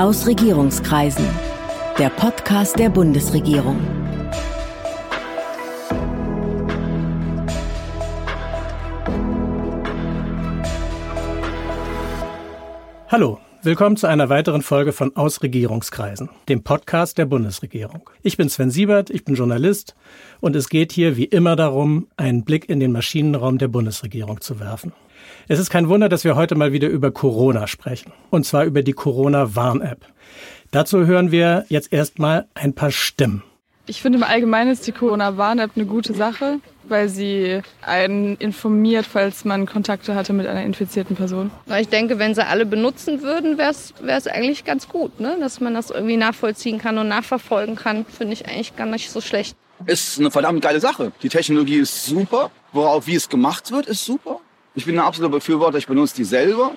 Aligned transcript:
Aus 0.00 0.26
Regierungskreisen. 0.26 1.26
Der 1.98 2.08
Podcast 2.08 2.78
der 2.78 2.88
Bundesregierung. 2.88 3.78
Hallo, 13.08 13.40
willkommen 13.62 13.98
zu 13.98 14.06
einer 14.06 14.30
weiteren 14.30 14.62
Folge 14.62 14.94
von 14.94 15.14
Aus 15.16 15.42
Regierungskreisen, 15.42 16.30
dem 16.48 16.64
Podcast 16.64 17.18
der 17.18 17.26
Bundesregierung. 17.26 18.08
Ich 18.22 18.38
bin 18.38 18.48
Sven 18.48 18.70
Siebert, 18.70 19.10
ich 19.10 19.26
bin 19.26 19.34
Journalist 19.34 19.94
und 20.40 20.56
es 20.56 20.70
geht 20.70 20.92
hier 20.92 21.18
wie 21.18 21.24
immer 21.24 21.56
darum, 21.56 22.06
einen 22.16 22.44
Blick 22.44 22.70
in 22.70 22.80
den 22.80 22.92
Maschinenraum 22.92 23.58
der 23.58 23.68
Bundesregierung 23.68 24.40
zu 24.40 24.60
werfen. 24.60 24.94
Es 25.48 25.58
ist 25.58 25.70
kein 25.70 25.88
Wunder, 25.88 26.08
dass 26.08 26.24
wir 26.24 26.36
heute 26.36 26.54
mal 26.54 26.72
wieder 26.72 26.88
über 26.88 27.10
Corona 27.10 27.66
sprechen. 27.66 28.12
Und 28.30 28.44
zwar 28.44 28.64
über 28.64 28.82
die 28.82 28.92
Corona-Warn-App. 28.92 30.06
Dazu 30.70 31.06
hören 31.06 31.32
wir 31.32 31.64
jetzt 31.68 31.92
erstmal 31.92 32.46
ein 32.54 32.74
paar 32.74 32.92
Stimmen. 32.92 33.42
Ich 33.86 34.02
finde 34.02 34.18
im 34.18 34.22
Allgemeinen 34.22 34.70
ist 34.70 34.86
die 34.86 34.92
Corona-Warn-App 34.92 35.72
eine 35.74 35.86
gute 35.86 36.14
Sache, 36.14 36.60
weil 36.84 37.08
sie 37.08 37.60
einen 37.82 38.36
informiert, 38.36 39.04
falls 39.04 39.44
man 39.44 39.66
Kontakte 39.66 40.14
hatte 40.14 40.32
mit 40.32 40.46
einer 40.46 40.62
infizierten 40.62 41.16
Person. 41.16 41.50
Ich 41.76 41.88
denke, 41.88 42.20
wenn 42.20 42.32
sie 42.32 42.46
alle 42.46 42.66
benutzen 42.66 43.22
würden, 43.22 43.58
wäre 43.58 43.72
es 44.06 44.26
eigentlich 44.28 44.64
ganz 44.64 44.88
gut, 44.88 45.18
ne? 45.18 45.36
dass 45.40 45.58
man 45.58 45.74
das 45.74 45.90
irgendwie 45.90 46.16
nachvollziehen 46.16 46.78
kann 46.78 46.98
und 46.98 47.08
nachverfolgen 47.08 47.74
kann. 47.74 48.04
Finde 48.06 48.34
ich 48.34 48.46
eigentlich 48.46 48.76
gar 48.76 48.86
nicht 48.86 49.10
so 49.10 49.20
schlecht. 49.20 49.56
Ist 49.86 50.20
eine 50.20 50.30
verdammt 50.30 50.62
geile 50.62 50.78
Sache. 50.78 51.10
Die 51.22 51.28
Technologie 51.28 51.78
ist 51.78 52.06
super. 52.06 52.52
Worauf 52.72 53.08
wie 53.08 53.16
es 53.16 53.28
gemacht 53.28 53.72
wird, 53.72 53.86
ist 53.86 54.04
super. 54.04 54.38
Ich 54.74 54.84
bin 54.84 54.98
ein 54.98 55.04
absoluter 55.04 55.32
Befürworter, 55.32 55.78
ich 55.78 55.86
benutze 55.86 56.16
die 56.16 56.24
selber. 56.24 56.72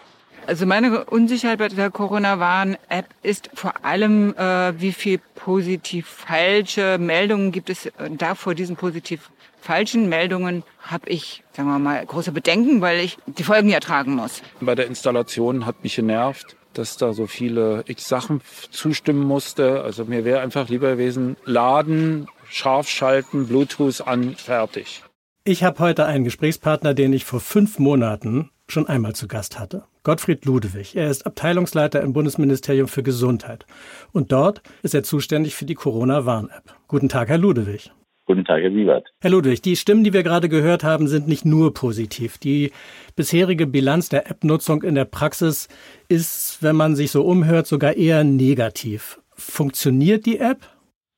Also 0.45 0.65
meine 0.65 1.05
Unsicherheit 1.05 1.59
bei 1.59 1.69
der 1.69 1.89
Corona-Warn-App 1.89 3.05
ist 3.21 3.49
vor 3.53 3.85
allem, 3.85 4.35
äh, 4.35 4.79
wie 4.79 4.91
viel 4.91 5.21
positiv 5.35 6.07
falsche 6.07 6.97
Meldungen 6.97 7.51
gibt 7.51 7.69
es. 7.69 7.89
Da 8.17 8.35
vor 8.35 8.53
diesen 8.53 8.75
positiv 8.75 9.29
falschen 9.61 10.09
Meldungen 10.09 10.63
habe 10.81 11.09
ich, 11.09 11.43
sagen 11.53 11.69
wir 11.69 11.79
mal, 11.79 12.05
große 12.05 12.33
Bedenken, 12.33 12.81
weil 12.81 12.99
ich 12.99 13.17
die 13.25 13.43
Folgen 13.43 13.69
ja 13.69 13.79
tragen 13.79 14.15
muss. 14.15 14.41
Bei 14.59 14.75
der 14.75 14.87
Installation 14.87 15.65
hat 15.65 15.81
mich 15.83 15.95
genervt, 15.95 16.57
dass 16.73 16.97
da 16.97 17.13
so 17.13 17.27
viele 17.27 17.83
x 17.87 18.09
Sachen 18.09 18.41
zustimmen 18.71 19.23
musste. 19.23 19.81
Also 19.81 20.03
mir 20.03 20.25
wäre 20.25 20.41
einfach 20.41 20.67
lieber 20.67 20.91
gewesen, 20.91 21.37
laden, 21.45 22.27
scharf 22.49 22.89
schalten, 22.89 23.47
Bluetooth 23.47 24.01
an, 24.05 24.35
fertig. 24.35 25.03
Ich 25.45 25.61
habe 25.65 25.79
heute 25.79 26.05
einen 26.05 26.23
Gesprächspartner, 26.23 26.93
den 26.93 27.11
ich 27.11 27.25
vor 27.25 27.41
fünf 27.41 27.77
Monaten 27.77 28.49
schon 28.69 28.87
einmal 28.87 29.13
zu 29.13 29.27
Gast 29.27 29.59
hatte. 29.59 29.83
Gottfried 30.03 30.45
Ludewig. 30.45 30.95
Er 30.95 31.09
ist 31.09 31.25
Abteilungsleiter 31.25 31.99
im 31.99 32.13
Bundesministerium 32.13 32.87
für 32.87 33.03
Gesundheit. 33.03 33.65
Und 34.13 34.31
dort 34.31 34.61
ist 34.83 34.95
er 34.95 35.03
zuständig 35.03 35.55
für 35.55 35.65
die 35.65 35.75
Corona-Warn-App. 35.75 36.73
Guten 36.87 37.09
Tag, 37.09 37.27
Herr 37.27 37.37
Ludewig. 37.37 37.91
Guten 38.25 38.45
Tag, 38.45 38.61
Herr 38.61 38.71
Siebert. 38.71 39.05
Herr 39.19 39.31
Ludwig, 39.31 39.61
die 39.61 39.75
Stimmen, 39.75 40.05
die 40.05 40.13
wir 40.13 40.23
gerade 40.23 40.47
gehört 40.47 40.85
haben, 40.85 41.09
sind 41.09 41.27
nicht 41.27 41.43
nur 41.43 41.73
positiv. 41.73 42.37
Die 42.37 42.71
bisherige 43.17 43.67
Bilanz 43.67 44.07
der 44.07 44.31
App-Nutzung 44.31 44.81
in 44.81 44.95
der 44.95 45.03
Praxis 45.03 45.67
ist, 46.07 46.59
wenn 46.61 46.77
man 46.77 46.95
sich 46.95 47.11
so 47.11 47.21
umhört, 47.21 47.67
sogar 47.67 47.97
eher 47.97 48.23
negativ. 48.23 49.19
Funktioniert 49.33 50.25
die 50.25 50.39
App? 50.39 50.61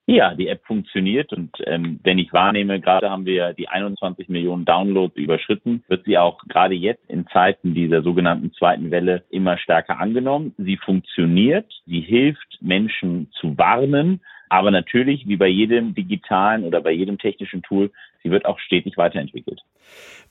Ja, 0.08 0.36
die 0.36 0.48
App 0.50 0.64
funktioniert 0.66 1.34
und 1.34 1.50
ähm, 1.66 2.00
wenn 2.04 2.20
ich 2.20 2.32
wahrnehme, 2.32 2.80
gerade 2.80 3.10
haben 3.10 3.26
wir 3.26 3.54
die 3.54 3.68
21 3.68 4.30
Millionen 4.30 4.64
Downloads 4.64 5.16
überschritten, 5.16 5.84
wird 5.88 6.06
sie 6.06 6.20
auch 6.20 6.44
gerade 6.48 6.76
jetzt 6.76 7.02
in 7.10 7.26
Zeiten 7.28 7.74
dieser 7.74 8.04
sogenannten 8.04 8.54
zweiten 8.54 8.92
Welle 8.92 9.24
immer 9.32 9.58
stärker 9.58 10.00
angenommen. 10.00 10.54
Sie 10.60 10.78
funktioniert, 10.78 11.66
sie 11.88 12.02
hilft 12.02 12.60
Menschen 12.62 13.32
zu 13.40 13.58
warnen, 13.58 14.22
aber 14.48 14.70
natürlich, 14.70 15.28
wie 15.28 15.38
bei 15.38 15.48
jedem 15.48 15.96
digitalen 15.96 16.66
oder 16.66 16.82
bei 16.82 16.92
jedem 16.92 17.18
technischen 17.18 17.64
Tool, 17.64 17.92
sie 18.22 18.30
wird 18.30 18.46
auch 18.46 18.60
stetig 18.60 18.98
weiterentwickelt. 18.98 19.62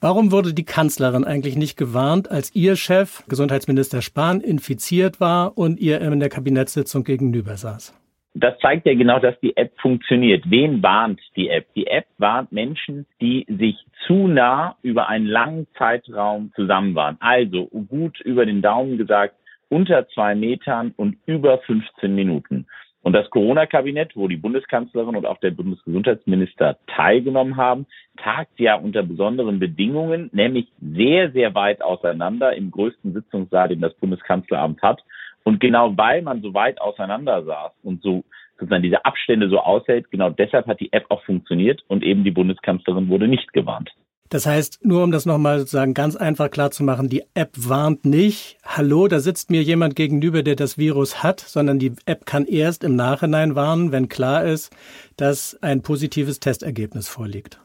Warum 0.00 0.30
wurde 0.30 0.54
die 0.54 0.64
Kanzlerin 0.64 1.24
eigentlich 1.24 1.56
nicht 1.56 1.76
gewarnt, 1.76 2.30
als 2.30 2.54
ihr 2.54 2.76
Chef, 2.76 3.24
Gesundheitsminister 3.28 4.02
Spahn, 4.02 4.40
infiziert 4.40 5.18
war 5.18 5.58
und 5.58 5.80
ihr 5.80 6.00
in 6.00 6.20
der 6.20 6.28
Kabinettssitzung 6.28 7.02
gegenüber 7.02 7.56
saß? 7.56 7.92
Das 8.34 8.58
zeigt 8.58 8.84
ja 8.86 8.94
genau, 8.94 9.20
dass 9.20 9.38
die 9.40 9.56
App 9.56 9.72
funktioniert. 9.80 10.44
Wen 10.50 10.82
warnt 10.82 11.20
die 11.36 11.48
App? 11.48 11.66
Die 11.74 11.86
App 11.86 12.06
warnt 12.18 12.50
Menschen, 12.50 13.06
die 13.20 13.46
sich 13.48 13.76
zu 14.06 14.26
nah 14.26 14.76
über 14.82 15.08
einen 15.08 15.26
langen 15.26 15.68
Zeitraum 15.78 16.52
zusammen 16.56 16.96
waren. 16.96 17.16
Also 17.20 17.66
gut 17.66 18.20
über 18.20 18.44
den 18.44 18.60
Daumen 18.60 18.98
gesagt, 18.98 19.36
unter 19.68 20.08
zwei 20.08 20.34
Metern 20.34 20.92
und 20.96 21.16
über 21.26 21.58
15 21.58 22.14
Minuten. 22.14 22.66
Und 23.02 23.12
das 23.12 23.28
Corona-Kabinett, 23.28 24.16
wo 24.16 24.28
die 24.28 24.38
Bundeskanzlerin 24.38 25.14
und 25.14 25.26
auch 25.26 25.38
der 25.38 25.50
Bundesgesundheitsminister 25.50 26.78
teilgenommen 26.86 27.56
haben, 27.58 27.86
tagt 28.16 28.58
ja 28.58 28.76
unter 28.76 29.02
besonderen 29.02 29.58
Bedingungen, 29.58 30.30
nämlich 30.32 30.68
sehr, 30.80 31.30
sehr 31.32 31.54
weit 31.54 31.82
auseinander 31.82 32.56
im 32.56 32.70
größten 32.70 33.12
Sitzungssaal, 33.12 33.68
den 33.68 33.82
das 33.82 33.92
Bundeskanzleramt 33.94 34.80
hat. 34.80 35.04
Und 35.44 35.60
genau 35.60 35.96
weil 35.96 36.22
man 36.22 36.42
so 36.42 36.52
weit 36.54 36.80
auseinander 36.80 37.44
saß 37.44 37.72
und 37.82 38.02
so 38.02 38.24
sozusagen 38.58 38.82
diese 38.82 39.04
Abstände 39.04 39.48
so 39.48 39.60
aushält, 39.60 40.10
genau 40.10 40.30
deshalb 40.30 40.66
hat 40.66 40.80
die 40.80 40.92
App 40.92 41.06
auch 41.10 41.22
funktioniert 41.24 41.82
und 41.88 42.02
eben 42.02 42.24
die 42.24 42.30
Bundeskanzlerin 42.30 43.08
wurde 43.08 43.28
nicht 43.28 43.52
gewarnt. 43.52 43.90
Das 44.30 44.46
heißt, 44.46 44.84
nur 44.84 45.04
um 45.04 45.12
das 45.12 45.26
nochmal 45.26 45.58
sozusagen 45.58 45.92
ganz 45.92 46.16
einfach 46.16 46.50
klar 46.50 46.70
zu 46.70 46.82
machen, 46.82 47.08
die 47.08 47.22
App 47.34 47.50
warnt 47.56 48.04
nicht, 48.04 48.56
hallo, 48.64 49.06
da 49.06 49.20
sitzt 49.20 49.50
mir 49.50 49.62
jemand 49.62 49.96
gegenüber, 49.96 50.42
der 50.42 50.56
das 50.56 50.78
Virus 50.78 51.22
hat, 51.22 51.40
sondern 51.40 51.78
die 51.78 51.92
App 52.06 52.24
kann 52.24 52.46
erst 52.46 52.84
im 52.84 52.96
Nachhinein 52.96 53.54
warnen, 53.54 53.92
wenn 53.92 54.08
klar 54.08 54.44
ist, 54.44 54.74
dass 55.16 55.62
ein 55.62 55.82
positives 55.82 56.40
Testergebnis 56.40 57.08
vorliegt. 57.08 57.60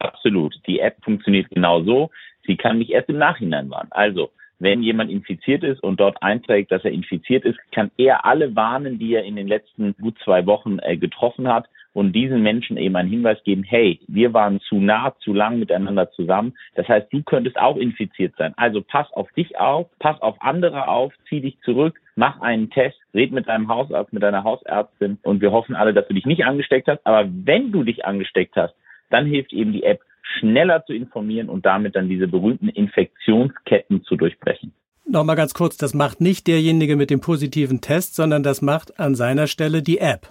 Absolut. 0.00 0.54
Die 0.66 0.80
App 0.80 1.02
funktioniert 1.02 1.48
genau 1.50 1.82
so. 1.82 2.10
Sie 2.46 2.56
kann 2.56 2.78
mich 2.78 2.90
erst 2.90 3.08
im 3.08 3.18
Nachhinein 3.18 3.70
warnen. 3.70 3.90
Also, 3.92 4.30
wenn 4.62 4.82
jemand 4.82 5.10
infiziert 5.10 5.64
ist 5.64 5.82
und 5.82 5.98
dort 5.98 6.22
einträgt, 6.22 6.70
dass 6.70 6.84
er 6.84 6.92
infiziert 6.92 7.44
ist, 7.44 7.58
kann 7.72 7.90
er 7.96 8.24
alle 8.24 8.54
warnen, 8.54 8.98
die 8.98 9.14
er 9.14 9.24
in 9.24 9.34
den 9.34 9.48
letzten 9.48 9.94
gut 10.00 10.16
zwei 10.24 10.46
Wochen 10.46 10.78
äh, 10.78 10.96
getroffen 10.96 11.48
hat 11.48 11.66
und 11.94 12.12
diesen 12.12 12.42
Menschen 12.42 12.76
eben 12.76 12.94
einen 12.94 13.10
Hinweis 13.10 13.42
geben, 13.42 13.64
hey, 13.64 13.98
wir 14.06 14.32
waren 14.32 14.60
zu 14.60 14.76
nah, 14.76 15.14
zu 15.18 15.34
lang 15.34 15.58
miteinander 15.58 16.10
zusammen. 16.12 16.54
Das 16.76 16.88
heißt, 16.88 17.12
du 17.12 17.22
könntest 17.24 17.58
auch 17.58 17.76
infiziert 17.76 18.34
sein. 18.38 18.54
Also 18.56 18.82
pass 18.82 19.12
auf 19.12 19.30
dich 19.32 19.58
auf, 19.58 19.88
pass 19.98 20.20
auf 20.22 20.36
andere 20.40 20.86
auf, 20.86 21.12
zieh 21.28 21.40
dich 21.40 21.58
zurück, 21.62 22.00
mach 22.14 22.40
einen 22.40 22.70
Test, 22.70 22.98
red 23.12 23.32
mit 23.32 23.48
deinem 23.48 23.68
Hausarzt, 23.68 24.12
mit 24.12 24.22
deiner 24.22 24.44
Hausärztin 24.44 25.18
und 25.22 25.40
wir 25.40 25.50
hoffen 25.50 25.74
alle, 25.74 25.92
dass 25.92 26.06
du 26.06 26.14
dich 26.14 26.24
nicht 26.24 26.44
angesteckt 26.44 26.86
hast. 26.86 27.04
Aber 27.04 27.28
wenn 27.28 27.72
du 27.72 27.82
dich 27.82 28.04
angesteckt 28.04 28.54
hast, 28.54 28.74
dann 29.10 29.26
hilft 29.26 29.52
eben 29.52 29.72
die 29.72 29.82
App 29.82 30.00
schneller 30.22 30.84
zu 30.84 30.92
informieren 30.92 31.48
und 31.48 31.66
damit 31.66 31.96
dann 31.96 32.08
diese 32.08 32.28
berühmten 32.28 32.68
Infektionsketten 32.68 34.04
zu 34.04 34.16
durchbrechen. 34.16 34.72
Nochmal 35.04 35.36
ganz 35.36 35.52
kurz, 35.52 35.76
das 35.76 35.94
macht 35.94 36.20
nicht 36.20 36.46
derjenige 36.46 36.96
mit 36.96 37.10
dem 37.10 37.20
positiven 37.20 37.80
Test, 37.80 38.14
sondern 38.14 38.42
das 38.42 38.62
macht 38.62 38.98
an 39.00 39.14
seiner 39.14 39.46
Stelle 39.46 39.82
die 39.82 39.98
App. 39.98 40.28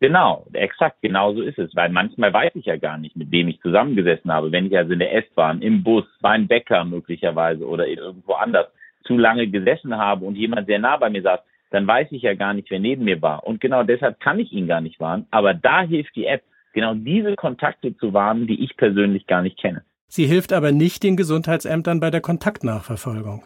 Genau, 0.00 0.46
exakt, 0.52 0.98
genau 1.02 1.32
so 1.34 1.40
ist 1.40 1.58
es. 1.58 1.74
Weil 1.74 1.90
manchmal 1.90 2.32
weiß 2.32 2.52
ich 2.56 2.66
ja 2.66 2.76
gar 2.76 2.98
nicht, 2.98 3.16
mit 3.16 3.30
wem 3.30 3.48
ich 3.48 3.60
zusammengesessen 3.60 4.30
habe. 4.30 4.52
Wenn 4.52 4.66
ich 4.66 4.76
also 4.76 4.92
in 4.92 4.98
der 4.98 5.14
S-Bahn, 5.14 5.62
im 5.62 5.82
Bus, 5.82 6.04
beim 6.20 6.46
Bäcker 6.46 6.84
möglicherweise 6.84 7.66
oder 7.66 7.86
irgendwo 7.86 8.34
anders 8.34 8.66
zu 9.04 9.16
lange 9.16 9.48
gesessen 9.48 9.96
habe 9.96 10.24
und 10.24 10.36
jemand 10.36 10.66
sehr 10.66 10.78
nah 10.78 10.96
bei 10.96 11.10
mir 11.10 11.22
saß, 11.22 11.40
dann 11.70 11.86
weiß 11.86 12.08
ich 12.12 12.22
ja 12.22 12.34
gar 12.34 12.54
nicht, 12.54 12.70
wer 12.70 12.80
neben 12.80 13.04
mir 13.04 13.20
war. 13.22 13.44
Und 13.44 13.60
genau 13.60 13.82
deshalb 13.82 14.20
kann 14.20 14.38
ich 14.38 14.52
ihn 14.52 14.66
gar 14.66 14.80
nicht 14.80 15.00
warnen. 15.00 15.26
Aber 15.30 15.54
da 15.54 15.82
hilft 15.82 16.14
die 16.16 16.26
App, 16.26 16.42
genau 16.74 16.94
diese 16.94 17.36
Kontakte 17.36 17.96
zu 17.96 18.12
warnen, 18.12 18.46
die 18.46 18.62
ich 18.62 18.76
persönlich 18.76 19.26
gar 19.26 19.42
nicht 19.42 19.58
kenne. 19.58 19.82
Sie 20.08 20.26
hilft 20.26 20.52
aber 20.52 20.70
nicht 20.72 21.02
den 21.02 21.16
Gesundheitsämtern 21.16 22.00
bei 22.00 22.10
der 22.10 22.20
Kontaktnachverfolgung. 22.20 23.42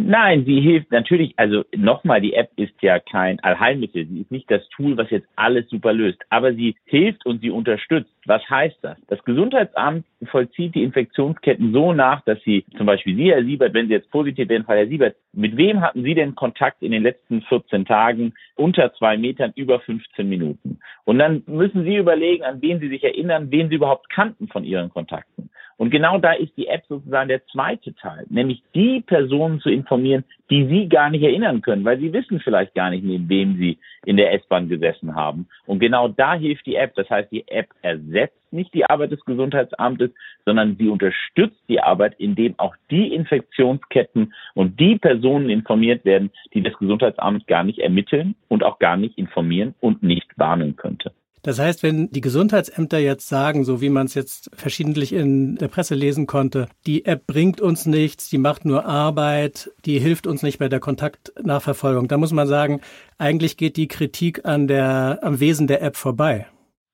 Nein, 0.00 0.44
sie 0.46 0.60
hilft 0.60 0.92
natürlich, 0.92 1.34
also 1.36 1.64
nochmal, 1.76 2.20
die 2.20 2.32
App 2.32 2.50
ist 2.54 2.80
ja 2.82 3.00
kein 3.00 3.40
Allheilmittel. 3.40 4.06
Sie 4.06 4.20
ist 4.20 4.30
nicht 4.30 4.48
das 4.48 4.62
Tool, 4.68 4.96
was 4.96 5.10
jetzt 5.10 5.26
alles 5.34 5.68
super 5.68 5.92
löst. 5.92 6.18
Aber 6.30 6.54
sie 6.54 6.76
hilft 6.84 7.26
und 7.26 7.40
sie 7.40 7.50
unterstützt. 7.50 8.10
Was 8.28 8.42
heißt 8.50 8.76
das? 8.82 8.98
Das 9.06 9.24
Gesundheitsamt 9.24 10.04
vollzieht 10.26 10.74
die 10.74 10.82
Infektionsketten 10.82 11.72
so 11.72 11.94
nach, 11.94 12.20
dass 12.26 12.38
sie 12.44 12.62
zum 12.76 12.84
Beispiel 12.84 13.16
Sie, 13.16 13.32
Herr 13.32 13.42
Siebert, 13.42 13.72
wenn 13.72 13.88
Sie 13.88 13.94
jetzt 13.94 14.10
positiv 14.10 14.50
werden, 14.50 14.66
Herr 14.66 14.86
Siebert, 14.86 15.16
mit 15.32 15.56
wem 15.56 15.80
hatten 15.80 16.02
Sie 16.02 16.14
denn 16.14 16.34
Kontakt 16.34 16.82
in 16.82 16.92
den 16.92 17.02
letzten 17.02 17.40
14 17.40 17.86
Tagen 17.86 18.34
unter 18.54 18.92
zwei 18.92 19.16
Metern 19.16 19.54
über 19.56 19.80
15 19.80 20.28
Minuten? 20.28 20.78
Und 21.04 21.18
dann 21.18 21.42
müssen 21.46 21.84
Sie 21.84 21.96
überlegen, 21.96 22.44
an 22.44 22.60
wen 22.60 22.80
Sie 22.80 22.90
sich 22.90 23.02
erinnern, 23.02 23.50
wen 23.50 23.70
Sie 23.70 23.76
überhaupt 23.76 24.10
kannten 24.10 24.46
von 24.48 24.62
Ihren 24.62 24.90
Kontakten. 24.90 25.48
Und 25.78 25.88
genau 25.88 26.18
da 26.18 26.32
ist 26.32 26.54
die 26.58 26.66
App 26.66 26.82
sozusagen 26.86 27.28
der 27.28 27.46
zweite 27.46 27.94
Teil, 27.94 28.26
nämlich 28.28 28.62
die 28.74 29.00
Personen 29.00 29.60
zu 29.60 29.70
informieren, 29.70 30.24
die 30.50 30.66
Sie 30.66 30.88
gar 30.88 31.10
nicht 31.10 31.22
erinnern 31.22 31.62
können, 31.62 31.84
weil 31.84 31.98
Sie 31.98 32.12
wissen 32.12 32.40
vielleicht 32.40 32.74
gar 32.74 32.90
nicht, 32.90 33.04
neben 33.04 33.28
wem 33.28 33.56
Sie 33.56 33.78
in 34.04 34.16
der 34.16 34.32
S-Bahn 34.34 34.68
gesessen 34.68 35.14
haben. 35.14 35.48
Und 35.66 35.78
genau 35.78 36.08
da 36.08 36.34
hilft 36.34 36.66
die 36.66 36.76
App. 36.76 36.94
Das 36.94 37.08
heißt, 37.10 37.30
die 37.30 37.46
App 37.48 37.68
ersetzt 37.82 38.38
nicht 38.50 38.72
die 38.74 38.84
Arbeit 38.86 39.12
des 39.12 39.24
Gesundheitsamtes, 39.24 40.10
sondern 40.44 40.76
sie 40.76 40.88
unterstützt 40.88 41.60
die 41.68 41.80
Arbeit, 41.80 42.14
indem 42.18 42.58
auch 42.58 42.74
die 42.90 43.12
Infektionsketten 43.12 44.32
und 44.54 44.80
die 44.80 44.96
Personen 44.96 45.50
informiert 45.50 46.04
werden, 46.04 46.30
die 46.54 46.62
das 46.62 46.74
Gesundheitsamt 46.78 47.46
gar 47.46 47.64
nicht 47.64 47.78
ermitteln 47.78 48.34
und 48.48 48.64
auch 48.64 48.78
gar 48.78 48.96
nicht 48.96 49.18
informieren 49.18 49.74
und 49.80 50.02
nicht 50.02 50.28
warnen 50.36 50.76
könnte. 50.76 51.12
Das 51.42 51.58
heißt, 51.58 51.82
wenn 51.82 52.10
die 52.10 52.20
Gesundheitsämter 52.20 52.98
jetzt 52.98 53.28
sagen, 53.28 53.64
so 53.64 53.80
wie 53.80 53.88
man 53.88 54.06
es 54.06 54.14
jetzt 54.14 54.50
verschiedentlich 54.54 55.12
in 55.12 55.56
der 55.56 55.68
Presse 55.68 55.94
lesen 55.94 56.26
konnte, 56.26 56.68
die 56.86 57.04
App 57.04 57.26
bringt 57.26 57.60
uns 57.60 57.86
nichts, 57.86 58.28
die 58.28 58.38
macht 58.38 58.64
nur 58.64 58.84
Arbeit, 58.84 59.70
die 59.84 59.98
hilft 59.98 60.26
uns 60.26 60.42
nicht 60.42 60.58
bei 60.58 60.68
der 60.68 60.80
Kontaktnachverfolgung, 60.80 62.08
da 62.08 62.16
muss 62.16 62.32
man 62.32 62.46
sagen, 62.46 62.80
eigentlich 63.18 63.56
geht 63.56 63.76
die 63.76 63.88
Kritik 63.88 64.44
an 64.44 64.68
der, 64.68 65.18
am 65.22 65.40
Wesen 65.40 65.66
der 65.66 65.82
App 65.82 65.96
vorbei. 65.96 66.46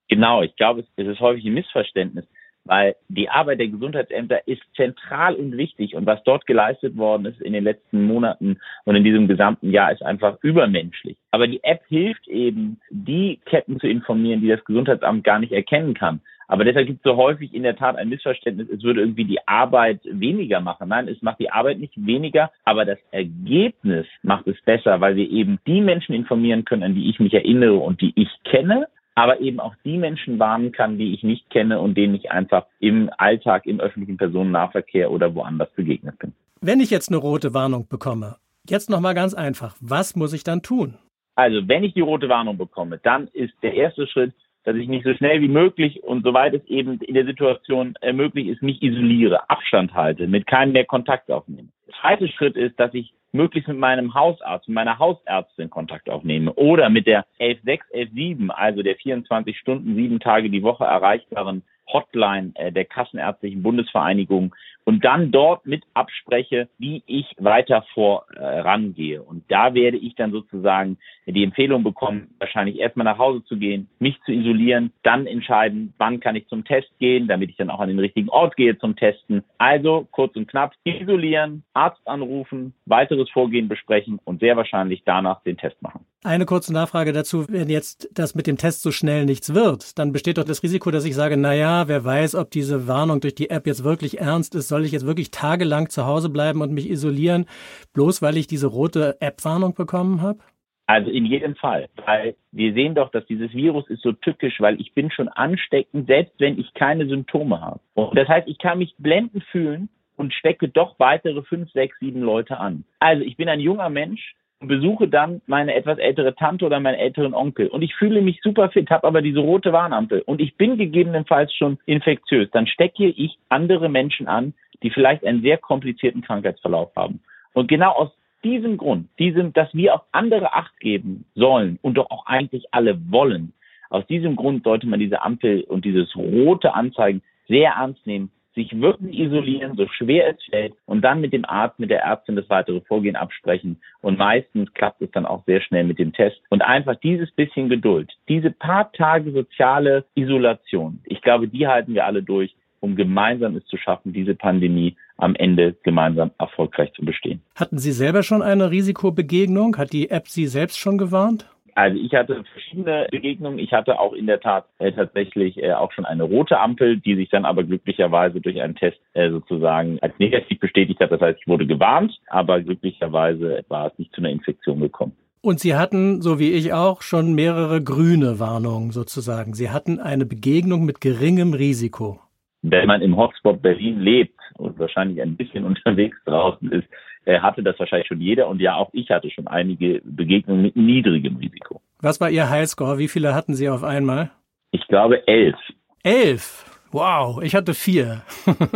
Genau, 0.08 0.42
ich 0.42 0.54
glaube, 0.56 0.84
es 0.96 1.06
ist 1.06 1.20
häufig 1.20 1.44
ein 1.44 1.54
Missverständnis 1.54 2.26
weil 2.64 2.96
die 3.08 3.28
Arbeit 3.28 3.60
der 3.60 3.68
Gesundheitsämter 3.68 4.46
ist 4.48 4.62
zentral 4.76 5.34
und 5.34 5.56
wichtig 5.56 5.94
und 5.94 6.06
was 6.06 6.22
dort 6.24 6.46
geleistet 6.46 6.96
worden 6.96 7.26
ist 7.26 7.40
in 7.40 7.52
den 7.52 7.64
letzten 7.64 8.06
Monaten 8.06 8.58
und 8.84 8.96
in 8.96 9.04
diesem 9.04 9.28
gesamten 9.28 9.70
Jahr 9.70 9.92
ist 9.92 10.02
einfach 10.02 10.38
übermenschlich. 10.42 11.16
Aber 11.30 11.46
die 11.46 11.62
App 11.62 11.82
hilft 11.88 12.26
eben, 12.28 12.80
die 12.90 13.40
Ketten 13.44 13.78
zu 13.80 13.86
informieren, 13.86 14.40
die 14.40 14.48
das 14.48 14.64
Gesundheitsamt 14.64 15.24
gar 15.24 15.38
nicht 15.38 15.52
erkennen 15.52 15.94
kann. 15.94 16.20
Aber 16.46 16.64
deshalb 16.64 16.86
gibt 16.86 16.98
es 16.98 17.10
so 17.10 17.16
häufig 17.16 17.54
in 17.54 17.62
der 17.62 17.76
Tat 17.76 17.96
ein 17.96 18.08
Missverständnis, 18.08 18.68
es 18.68 18.82
würde 18.82 19.00
irgendwie 19.00 19.24
die 19.24 19.46
Arbeit 19.46 20.00
weniger 20.04 20.60
machen. 20.60 20.88
Nein, 20.88 21.08
es 21.08 21.22
macht 21.22 21.40
die 21.40 21.50
Arbeit 21.50 21.78
nicht 21.78 21.94
weniger, 21.96 22.50
aber 22.64 22.84
das 22.84 22.98
Ergebnis 23.12 24.06
macht 24.22 24.46
es 24.46 24.60
besser, 24.62 25.00
weil 25.00 25.16
wir 25.16 25.28
eben 25.30 25.58
die 25.66 25.80
Menschen 25.80 26.14
informieren 26.14 26.64
können, 26.64 26.82
an 26.82 26.94
die 26.94 27.08
ich 27.08 27.18
mich 27.18 27.32
erinnere 27.32 27.76
und 27.76 28.00
die 28.00 28.12
ich 28.14 28.28
kenne 28.44 28.88
aber 29.14 29.40
eben 29.40 29.60
auch 29.60 29.74
die 29.84 29.98
Menschen 29.98 30.38
warnen 30.38 30.72
kann, 30.72 30.98
die 30.98 31.14
ich 31.14 31.22
nicht 31.22 31.50
kenne 31.50 31.80
und 31.80 31.96
denen 31.96 32.14
ich 32.14 32.30
einfach 32.30 32.66
im 32.80 33.10
Alltag, 33.16 33.66
im 33.66 33.80
öffentlichen 33.80 34.16
Personennahverkehr 34.16 35.10
oder 35.10 35.34
woanders 35.34 35.70
begegnet 35.72 36.18
bin. 36.18 36.32
Wenn 36.60 36.80
ich 36.80 36.90
jetzt 36.90 37.08
eine 37.08 37.18
rote 37.18 37.54
Warnung 37.54 37.86
bekomme, 37.88 38.36
jetzt 38.68 38.90
nochmal 38.90 39.14
ganz 39.14 39.34
einfach, 39.34 39.76
was 39.80 40.16
muss 40.16 40.32
ich 40.32 40.44
dann 40.44 40.62
tun? 40.62 40.98
Also, 41.36 41.66
wenn 41.68 41.84
ich 41.84 41.94
die 41.94 42.00
rote 42.00 42.28
Warnung 42.28 42.58
bekomme, 42.58 42.98
dann 43.02 43.28
ist 43.32 43.54
der 43.62 43.74
erste 43.74 44.06
Schritt, 44.06 44.32
dass 44.64 44.76
ich 44.76 44.88
mich 44.88 45.04
so 45.04 45.12
schnell 45.14 45.40
wie 45.42 45.48
möglich 45.48 46.02
und 46.02 46.24
soweit 46.24 46.54
es 46.54 46.64
eben 46.66 46.98
in 47.00 47.14
der 47.14 47.26
Situation 47.26 47.94
äh, 48.00 48.12
möglich 48.12 48.48
ist, 48.48 48.62
mich 48.62 48.82
isoliere, 48.82 49.50
Abstand 49.50 49.94
halte, 49.94 50.26
mit 50.26 50.46
keinem 50.46 50.72
mehr 50.72 50.86
Kontakt 50.86 51.30
aufnehme. 51.30 51.68
Zweite 52.00 52.28
Schritt 52.28 52.56
ist, 52.56 52.78
dass 52.78 52.92
ich 52.94 53.12
möglichst 53.32 53.68
mit 53.68 53.78
meinem 53.78 54.14
Hausarzt, 54.14 54.68
mit 54.68 54.76
meiner 54.76 54.98
Hausärztin 54.98 55.68
Kontakt 55.68 56.08
aufnehme 56.08 56.52
oder 56.54 56.88
mit 56.88 57.06
der 57.06 57.26
116, 57.40 57.80
117, 57.92 58.50
also 58.50 58.82
der 58.82 58.96
24 58.96 59.58
Stunden, 59.58 59.96
sieben 59.96 60.20
Tage 60.20 60.50
die 60.50 60.62
Woche 60.62 60.84
erreichbaren 60.84 61.62
Hotline 61.92 62.52
äh, 62.54 62.72
der 62.72 62.84
Kassenärztlichen 62.84 63.62
Bundesvereinigung 63.62 64.54
und 64.84 65.04
dann 65.04 65.30
dort 65.30 65.66
mit 65.66 65.82
abspreche, 65.94 66.68
wie 66.78 67.02
ich 67.06 67.34
weiter 67.38 67.84
vorangehe. 67.94 69.22
Und 69.22 69.44
da 69.48 69.74
werde 69.74 69.96
ich 69.96 70.14
dann 70.14 70.30
sozusagen 70.30 70.98
die 71.26 71.42
Empfehlung 71.42 71.82
bekommen, 71.82 72.34
wahrscheinlich 72.38 72.78
erstmal 72.78 73.04
nach 73.04 73.18
Hause 73.18 73.42
zu 73.44 73.56
gehen, 73.56 73.88
mich 73.98 74.20
zu 74.26 74.32
isolieren, 74.32 74.92
dann 75.02 75.26
entscheiden, 75.26 75.94
wann 75.98 76.20
kann 76.20 76.36
ich 76.36 76.46
zum 76.48 76.64
Test 76.64 76.90
gehen, 76.98 77.28
damit 77.28 77.50
ich 77.50 77.56
dann 77.56 77.70
auch 77.70 77.80
an 77.80 77.88
den 77.88 77.98
richtigen 77.98 78.28
Ort 78.28 78.56
gehe 78.56 78.78
zum 78.78 78.96
Testen. 78.96 79.42
Also 79.56 80.06
kurz 80.10 80.36
und 80.36 80.48
knapp 80.48 80.74
isolieren, 80.84 81.64
Arzt 81.84 82.00
anrufen, 82.06 82.72
weiteres 82.86 83.28
Vorgehen 83.30 83.68
besprechen 83.68 84.18
und 84.24 84.40
sehr 84.40 84.56
wahrscheinlich 84.56 85.02
danach 85.04 85.42
den 85.42 85.58
Test 85.58 85.80
machen. 85.82 86.06
Eine 86.22 86.46
kurze 86.46 86.72
Nachfrage 86.72 87.12
dazu, 87.12 87.46
wenn 87.48 87.68
jetzt 87.68 88.08
das 88.14 88.34
mit 88.34 88.46
dem 88.46 88.56
Test 88.56 88.82
so 88.82 88.90
schnell 88.90 89.26
nichts 89.26 89.54
wird, 89.54 89.98
dann 89.98 90.12
besteht 90.12 90.38
doch 90.38 90.44
das 90.44 90.62
Risiko, 90.62 90.90
dass 90.90 91.04
ich 91.04 91.14
sage, 91.14 91.36
na 91.36 91.52
ja, 91.54 91.86
wer 91.86 92.02
weiß, 92.04 92.36
ob 92.36 92.50
diese 92.50 92.88
Warnung 92.88 93.20
durch 93.20 93.34
die 93.34 93.50
App 93.50 93.66
jetzt 93.66 93.84
wirklich 93.84 94.20
ernst 94.20 94.54
ist, 94.54 94.68
soll 94.68 94.84
ich 94.84 94.92
jetzt 94.92 95.06
wirklich 95.06 95.30
tagelang 95.30 95.90
zu 95.90 96.06
Hause 96.06 96.30
bleiben 96.30 96.62
und 96.62 96.72
mich 96.72 96.88
isolieren, 96.88 97.44
bloß 97.92 98.22
weil 98.22 98.38
ich 98.38 98.46
diese 98.46 98.68
rote 98.68 99.20
App-Warnung 99.20 99.74
bekommen 99.74 100.22
habe? 100.22 100.38
Also 100.86 101.10
in 101.10 101.26
jedem 101.26 101.56
Fall, 101.56 101.88
weil 102.04 102.34
wir 102.52 102.74
sehen 102.74 102.94
doch, 102.94 103.10
dass 103.10 103.24
dieses 103.26 103.52
Virus 103.52 103.88
ist 103.88 104.02
so 104.02 104.12
tückisch, 104.12 104.60
weil 104.60 104.80
ich 104.80 104.92
bin 104.92 105.10
schon 105.10 105.28
ansteckend, 105.28 106.06
selbst 106.06 106.34
wenn 106.38 106.58
ich 106.58 106.72
keine 106.74 107.06
Symptome 107.06 107.60
habe. 107.60 107.80
Und 107.94 108.16
das 108.18 108.28
heißt, 108.28 108.48
ich 108.48 108.58
kann 108.58 108.78
mich 108.78 108.94
blendend 108.98 109.44
fühlen 109.44 109.88
und 110.16 110.32
stecke 110.32 110.68
doch 110.68 110.98
weitere 110.98 111.42
fünf, 111.42 111.70
sechs, 111.72 111.98
sieben 111.98 112.20
Leute 112.20 112.58
an. 112.58 112.84
Also 112.98 113.22
ich 113.22 113.36
bin 113.36 113.48
ein 113.48 113.60
junger 113.60 113.88
Mensch, 113.88 114.34
und 114.64 114.68
besuche 114.68 115.08
dann 115.08 115.42
meine 115.46 115.74
etwas 115.74 115.98
ältere 115.98 116.34
Tante 116.34 116.64
oder 116.64 116.80
meinen 116.80 116.94
älteren 116.94 117.34
Onkel 117.34 117.68
und 117.68 117.82
ich 117.82 117.94
fühle 117.94 118.22
mich 118.22 118.40
super 118.42 118.70
fit, 118.70 118.88
habe 118.88 119.06
aber 119.06 119.20
diese 119.20 119.40
rote 119.40 119.74
Warnampel 119.74 120.22
und 120.22 120.40
ich 120.40 120.56
bin 120.56 120.78
gegebenenfalls 120.78 121.52
schon 121.52 121.78
infektiös, 121.84 122.48
dann 122.50 122.66
stecke 122.66 123.04
ich 123.04 123.36
andere 123.50 123.90
Menschen 123.90 124.26
an, 124.26 124.54
die 124.82 124.88
vielleicht 124.88 125.22
einen 125.24 125.42
sehr 125.42 125.58
komplizierten 125.58 126.22
Krankheitsverlauf 126.22 126.96
haben. 126.96 127.20
Und 127.52 127.68
genau 127.68 127.92
aus 127.92 128.10
diesem 128.42 128.78
Grund, 128.78 129.08
diesem, 129.18 129.52
dass 129.52 129.68
wir 129.74 129.94
auf 129.94 130.02
andere 130.12 130.54
Acht 130.54 130.78
geben 130.80 131.26
sollen 131.34 131.78
und 131.82 131.98
doch 131.98 132.10
auch 132.10 132.24
eigentlich 132.24 132.66
alle 132.70 132.98
wollen, 133.10 133.52
aus 133.90 134.06
diesem 134.06 134.34
Grund 134.34 134.64
sollte 134.64 134.86
man 134.86 134.98
diese 134.98 135.20
Ampel 135.20 135.62
und 135.64 135.84
dieses 135.84 136.16
rote 136.16 136.72
Anzeigen 136.72 137.22
sehr 137.48 137.72
ernst 137.72 138.06
nehmen 138.06 138.30
sich 138.54 138.80
wirklich 138.80 139.18
isolieren, 139.18 139.76
so 139.76 139.86
schwer 139.88 140.30
es 140.30 140.44
fällt, 140.50 140.74
und 140.86 141.02
dann 141.02 141.20
mit 141.20 141.32
dem 141.32 141.44
Arzt, 141.44 141.78
mit 141.78 141.90
der 141.90 142.02
Ärztin 142.02 142.36
das 142.36 142.48
weitere 142.48 142.80
Vorgehen 142.82 143.16
absprechen. 143.16 143.80
Und 144.00 144.18
meistens 144.18 144.72
klappt 144.74 145.02
es 145.02 145.10
dann 145.12 145.26
auch 145.26 145.44
sehr 145.44 145.60
schnell 145.60 145.84
mit 145.84 145.98
dem 145.98 146.12
Test. 146.12 146.40
Und 146.50 146.62
einfach 146.62 146.96
dieses 146.96 147.30
bisschen 147.32 147.68
Geduld, 147.68 148.12
diese 148.28 148.50
paar 148.50 148.92
Tage 148.92 149.32
soziale 149.32 150.04
Isolation, 150.14 151.00
ich 151.04 151.20
glaube, 151.22 151.48
die 151.48 151.66
halten 151.66 151.94
wir 151.94 152.06
alle 152.06 152.22
durch, 152.22 152.54
um 152.80 152.96
gemeinsam 152.96 153.56
es 153.56 153.64
zu 153.66 153.78
schaffen, 153.78 154.12
diese 154.12 154.34
Pandemie 154.34 154.94
am 155.16 155.34
Ende 155.36 155.74
gemeinsam 155.84 156.32
erfolgreich 156.38 156.92
zu 156.92 157.04
bestehen. 157.04 157.40
Hatten 157.54 157.78
Sie 157.78 157.92
selber 157.92 158.22
schon 158.22 158.42
eine 158.42 158.70
Risikobegegnung? 158.70 159.76
Hat 159.78 159.92
die 159.92 160.10
App 160.10 160.28
Sie 160.28 160.46
selbst 160.46 160.78
schon 160.78 160.98
gewarnt? 160.98 161.48
Also 161.74 161.98
ich 161.98 162.14
hatte 162.14 162.44
verschiedene 162.52 163.08
Begegnungen. 163.10 163.58
Ich 163.58 163.72
hatte 163.72 163.98
auch 163.98 164.12
in 164.12 164.26
der 164.26 164.40
Tat 164.40 164.66
äh, 164.78 164.92
tatsächlich 164.92 165.60
äh, 165.62 165.72
auch 165.72 165.90
schon 165.92 166.04
eine 166.04 166.22
rote 166.22 166.58
Ampel, 166.58 166.98
die 166.98 167.16
sich 167.16 167.30
dann 167.30 167.44
aber 167.44 167.64
glücklicherweise 167.64 168.40
durch 168.40 168.60
einen 168.60 168.76
Test 168.76 168.98
äh, 169.14 169.30
sozusagen 169.30 169.98
als 170.00 170.16
negativ 170.18 170.60
bestätigt 170.60 171.00
hat. 171.00 171.10
Das 171.10 171.20
heißt, 171.20 171.40
ich 171.40 171.48
wurde 171.48 171.66
gewarnt, 171.66 172.16
aber 172.28 172.60
glücklicherweise 172.60 173.64
war 173.68 173.88
es 173.88 173.98
nicht 173.98 174.14
zu 174.14 174.20
einer 174.20 174.30
Infektion 174.30 174.80
gekommen. 174.80 175.16
Und 175.40 175.60
Sie 175.60 175.74
hatten, 175.74 176.22
so 176.22 176.38
wie 176.38 176.52
ich 176.52 176.72
auch, 176.72 177.02
schon 177.02 177.34
mehrere 177.34 177.82
grüne 177.82 178.38
Warnungen 178.38 178.92
sozusagen. 178.92 179.52
Sie 179.52 179.70
hatten 179.70 180.00
eine 180.00 180.24
Begegnung 180.24 180.86
mit 180.86 181.00
geringem 181.02 181.52
Risiko. 181.52 182.18
Wenn 182.62 182.86
man 182.86 183.02
im 183.02 183.16
Hotspot 183.16 183.60
Berlin 183.60 184.00
lebt 184.00 184.40
und 184.56 184.78
wahrscheinlich 184.78 185.20
ein 185.20 185.36
bisschen 185.36 185.64
unterwegs 185.66 186.16
draußen 186.24 186.72
ist, 186.72 186.88
hatte 187.26 187.62
das 187.62 187.78
wahrscheinlich 187.78 188.08
schon 188.08 188.20
jeder 188.20 188.48
und 188.48 188.60
ja, 188.60 188.76
auch 188.76 188.90
ich 188.92 189.10
hatte 189.10 189.30
schon 189.30 189.46
einige 189.46 190.00
Begegnungen 190.04 190.62
mit 190.62 190.76
niedrigem 190.76 191.36
Risiko. 191.36 191.80
Was 192.00 192.20
war 192.20 192.30
Ihr 192.30 192.50
Highscore? 192.50 192.98
Wie 192.98 193.08
viele 193.08 193.34
hatten 193.34 193.54
Sie 193.54 193.68
auf 193.68 193.82
einmal? 193.82 194.30
Ich 194.70 194.86
glaube 194.88 195.26
elf. 195.26 195.56
Elf? 196.02 196.64
Wow, 196.92 197.42
ich 197.42 197.54
hatte 197.54 197.74
vier. 197.74 198.22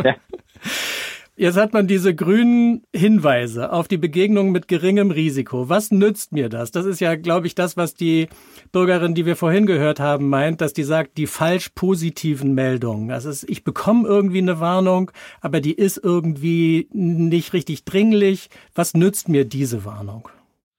Ja. 0.02 0.16
Jetzt 1.40 1.56
hat 1.56 1.72
man 1.72 1.86
diese 1.86 2.16
grünen 2.16 2.82
Hinweise 2.92 3.72
auf 3.72 3.86
die 3.86 3.96
Begegnung 3.96 4.50
mit 4.50 4.66
geringem 4.66 5.12
Risiko. 5.12 5.68
Was 5.68 5.92
nützt 5.92 6.32
mir 6.32 6.48
das? 6.48 6.72
Das 6.72 6.84
ist 6.84 6.98
ja, 6.98 7.14
glaube 7.14 7.46
ich, 7.46 7.54
das, 7.54 7.76
was 7.76 7.94
die 7.94 8.26
Bürgerin, 8.72 9.14
die 9.14 9.24
wir 9.24 9.36
vorhin 9.36 9.64
gehört 9.64 10.00
haben, 10.00 10.30
meint, 10.30 10.60
dass 10.60 10.72
die 10.72 10.82
sagt, 10.82 11.16
die 11.16 11.28
falsch 11.28 11.68
positiven 11.76 12.54
Meldungen. 12.54 13.06
Das 13.06 13.24
ist, 13.24 13.48
ich 13.48 13.62
bekomme 13.62 14.08
irgendwie 14.08 14.38
eine 14.38 14.58
Warnung, 14.58 15.12
aber 15.40 15.60
die 15.60 15.74
ist 15.74 16.02
irgendwie 16.02 16.88
nicht 16.92 17.52
richtig 17.52 17.84
dringlich. 17.84 18.48
Was 18.74 18.94
nützt 18.94 19.28
mir 19.28 19.44
diese 19.44 19.84
Warnung? 19.84 20.28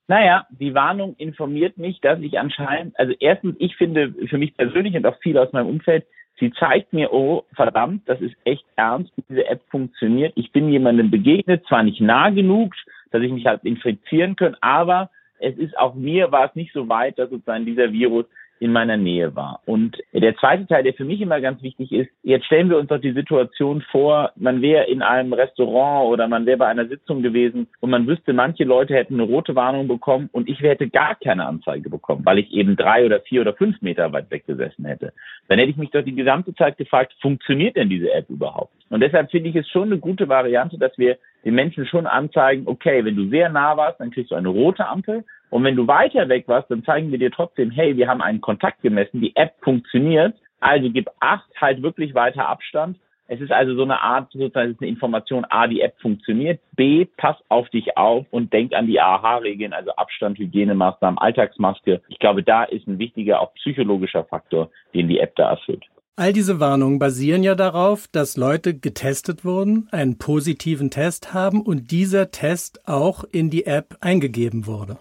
Naja, 0.10 0.46
die 0.50 0.74
Warnung 0.74 1.16
informiert 1.16 1.78
mich, 1.78 2.02
dass 2.02 2.20
ich 2.20 2.38
anscheinend, 2.38 3.00
also 3.00 3.14
erstens, 3.22 3.56
ich 3.60 3.78
finde 3.78 4.14
für 4.28 4.38
mich 4.38 4.58
persönlich 4.58 4.94
und 4.96 5.06
auch 5.06 5.16
viele 5.22 5.42
aus 5.42 5.54
meinem 5.54 5.68
Umfeld, 5.68 6.06
Sie 6.40 6.52
zeigt 6.52 6.94
mir, 6.94 7.12
oh, 7.12 7.44
verdammt, 7.54 8.08
das 8.08 8.22
ist 8.22 8.36
echt 8.46 8.64
ernst, 8.76 9.12
diese 9.30 9.46
App 9.48 9.62
funktioniert. 9.70 10.34
Ich 10.36 10.52
bin 10.52 10.70
jemandem 10.70 11.12
begegnet, 11.12 11.66
zwar 11.68 11.84
nicht 11.84 12.00
nah 12.00 12.30
genug, 12.30 12.74
dass 13.12 13.22
ich 13.22 13.32
mich 13.32 13.46
halt 13.46 13.64
infizieren 13.64 14.36
kann, 14.36 14.56
aber 14.62 15.10
es 15.40 15.58
ist 15.58 15.78
auch 15.78 15.96
mir 15.96 16.32
war 16.32 16.46
es 16.46 16.56
nicht 16.56 16.74
so 16.74 16.88
weit, 16.90 17.18
dass 17.18 17.30
sozusagen 17.30 17.66
dieser 17.66 17.92
Virus 17.92 18.26
in 18.60 18.74
meiner 18.74 18.98
Nähe 18.98 19.36
war. 19.36 19.62
Und 19.66 19.98
der 20.14 20.36
zweite 20.38 20.68
Teil, 20.68 20.84
der 20.84 20.94
für 20.94 21.06
mich 21.06 21.22
immer 21.22 21.40
ganz 21.40 21.62
wichtig 21.62 21.92
ist, 21.92 22.10
jetzt 22.24 22.46
stellen 22.46 22.70
wir 22.70 22.78
uns 22.78 22.90
doch 22.90 23.00
die 23.00 23.14
Situation 23.14 23.82
vor, 23.92 24.32
man 24.36 24.62
wäre 24.62 24.86
in 24.86 25.02
einem 25.02 25.34
Restaurant 25.34 26.12
oder 26.12 26.28
man 26.28 26.46
wäre 26.46 26.58
bei 26.58 26.68
einer 26.68 26.88
Sitzung 26.88 27.22
gewesen 27.22 27.68
und 27.80 27.90
man 27.90 28.06
wüsste, 28.06 28.34
manche 28.34 28.66
Leute 28.66 28.96
hätten 28.96 29.14
eine 29.14 29.24
rote 29.24 29.56
Warnung 29.56 29.88
bekommen 29.88 30.30
und 30.34 30.50
ich 30.50 30.60
hätte 30.60 30.90
gar 30.90 31.16
keine 31.16 31.46
Anzeige 31.46 31.90
bekommen, 31.90 32.26
weil 32.26 32.40
ich 32.40 32.52
eben 32.52 32.76
drei 32.76 33.06
oder 33.06 33.22
vier 33.22 33.42
oder 33.42 33.54
fünf 33.54 33.82
Meter 33.82 34.12
weit 34.12 34.30
weg 34.30 34.46
gesessen 34.46 34.86
hätte. 34.86 35.14
Dann 35.48 35.58
hätte 35.58 35.72
ich 35.72 35.78
mich 35.78 35.92
doch 35.92 36.04
die 36.04 36.16
gesamte 36.16 36.54
Zeit 36.54 36.78
gefragt, 36.78 37.14
funktioniert 37.22 37.78
denn 37.78 37.90
diese 37.90 38.12
App 38.12 38.30
überhaupt? 38.30 38.74
Und 38.90 39.02
deshalb 39.02 39.32
finde 39.32 39.50
ich 39.50 39.56
es 39.56 39.70
schon 39.70 39.84
eine 39.84 40.00
gute 40.00 40.28
Variante, 40.28 40.78
dass 40.78 40.98
wir 40.98 41.18
den 41.46 41.56
Menschen 41.56 41.86
schon 41.86 42.06
anzeigen, 42.06 42.64
okay, 42.66 43.06
wenn 43.06 43.16
du 43.16 43.30
sehr 43.30 43.50
nah 43.50 43.78
warst, 43.78 44.00
dann 44.00 44.12
kriegst 44.12 44.32
du 44.32 44.36
eine 44.36 44.50
rote 44.50 44.86
Ampel 44.86 45.24
und 45.50 45.64
wenn 45.64 45.76
du 45.76 45.88
weiter 45.88 46.30
weg 46.30 46.48
warst, 46.48 46.70
dann 46.70 46.84
zeigen 46.84 47.12
wir 47.12 47.18
dir 47.18 47.32
trotzdem, 47.32 47.72
hey, 47.72 47.98
wir 47.98 48.08
haben 48.08 48.22
einen 48.22 48.42
Kontakt 48.42 48.82
gemessen, 48.82 49.22
die 49.22 49.36
App 49.36 49.54
funktioniert 49.62 50.36
Also 50.60 50.90
gib 50.92 51.10
acht, 51.20 51.50
halt 51.60 51.82
wirklich 51.82 52.14
weiter 52.14 52.48
Abstand. 52.48 52.98
Es 53.32 53.40
ist 53.42 53.52
also 53.52 53.76
so 53.76 53.84
eine 53.84 54.02
Art, 54.02 54.32
sozusagen 54.32 54.76
eine 54.80 54.90
Information, 54.90 55.46
A, 55.50 55.68
die 55.68 55.82
App 55.82 55.94
funktioniert, 56.02 56.60
B, 56.76 57.06
pass 57.18 57.38
auf 57.48 57.70
dich 57.70 57.96
auf 57.96 58.26
und 58.32 58.52
denk 58.52 58.74
an 58.74 58.88
die 58.88 59.00
AHA-Regeln, 59.00 59.72
also 59.72 59.92
Abstand, 59.92 60.40
Hygienemaßnahmen, 60.40 61.20
Alltagsmaske. 61.20 62.02
Ich 62.08 62.18
glaube, 62.18 62.42
da 62.42 62.64
ist 62.64 62.88
ein 62.88 62.98
wichtiger, 62.98 63.40
auch 63.40 63.54
psychologischer 63.54 64.24
Faktor, 64.24 64.72
den 64.96 65.08
die 65.08 65.20
App 65.20 65.36
da 65.36 65.52
erfüllt. 65.52 65.86
All 66.16 66.34
diese 66.34 66.60
Warnungen 66.60 66.98
basieren 66.98 67.44
ja 67.44 67.54
darauf, 67.54 68.08
dass 68.12 68.36
Leute 68.36 68.78
getestet 68.78 69.46
wurden, 69.46 69.88
einen 69.92 70.18
positiven 70.18 70.90
Test 70.90 71.34
haben 71.34 71.62
und 71.62 71.92
dieser 71.92 72.32
Test 72.32 72.90
auch 72.90 73.24
in 73.32 73.52
die 73.52 73.68
App 73.68 73.96
eingegeben 74.02 74.66
wurde. 74.66 74.98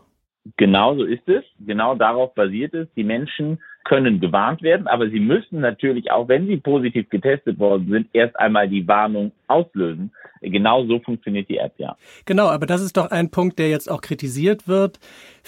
Genau 0.57 0.97
so 0.97 1.05
ist 1.05 1.29
es. 1.29 1.45
Genau 1.67 1.95
darauf 1.95 2.35
basiert 2.35 2.75
es. 2.75 2.89
Die 2.97 3.05
Menschen 3.05 3.59
können 3.85 4.21
gewarnt 4.21 4.63
werden, 4.63 4.87
aber 4.87 5.09
sie 5.09 5.19
müssen 5.19 5.61
natürlich 5.61 6.11
auch, 6.11 6.29
wenn 6.29 6.47
sie 6.47 6.59
positiv 6.59 7.09
getestet 7.09 7.59
worden 7.59 7.89
sind, 7.91 8.09
erst 8.13 8.39
einmal 8.39 8.69
die 8.69 8.87
Warnung 8.87 9.33
auslösen. 9.47 10.13
Genau 10.43 10.85
so 10.85 11.01
funktioniert 11.01 11.49
die 11.49 11.57
App, 11.57 11.73
ja. 11.79 11.97
Genau, 12.27 12.49
aber 12.49 12.67
das 12.67 12.83
ist 12.83 12.97
doch 12.97 13.11
ein 13.11 13.31
Punkt, 13.31 13.59
der 13.59 13.71
jetzt 13.71 13.91
auch 13.91 14.03
kritisiert 14.03 14.69
wird. 14.69 15.01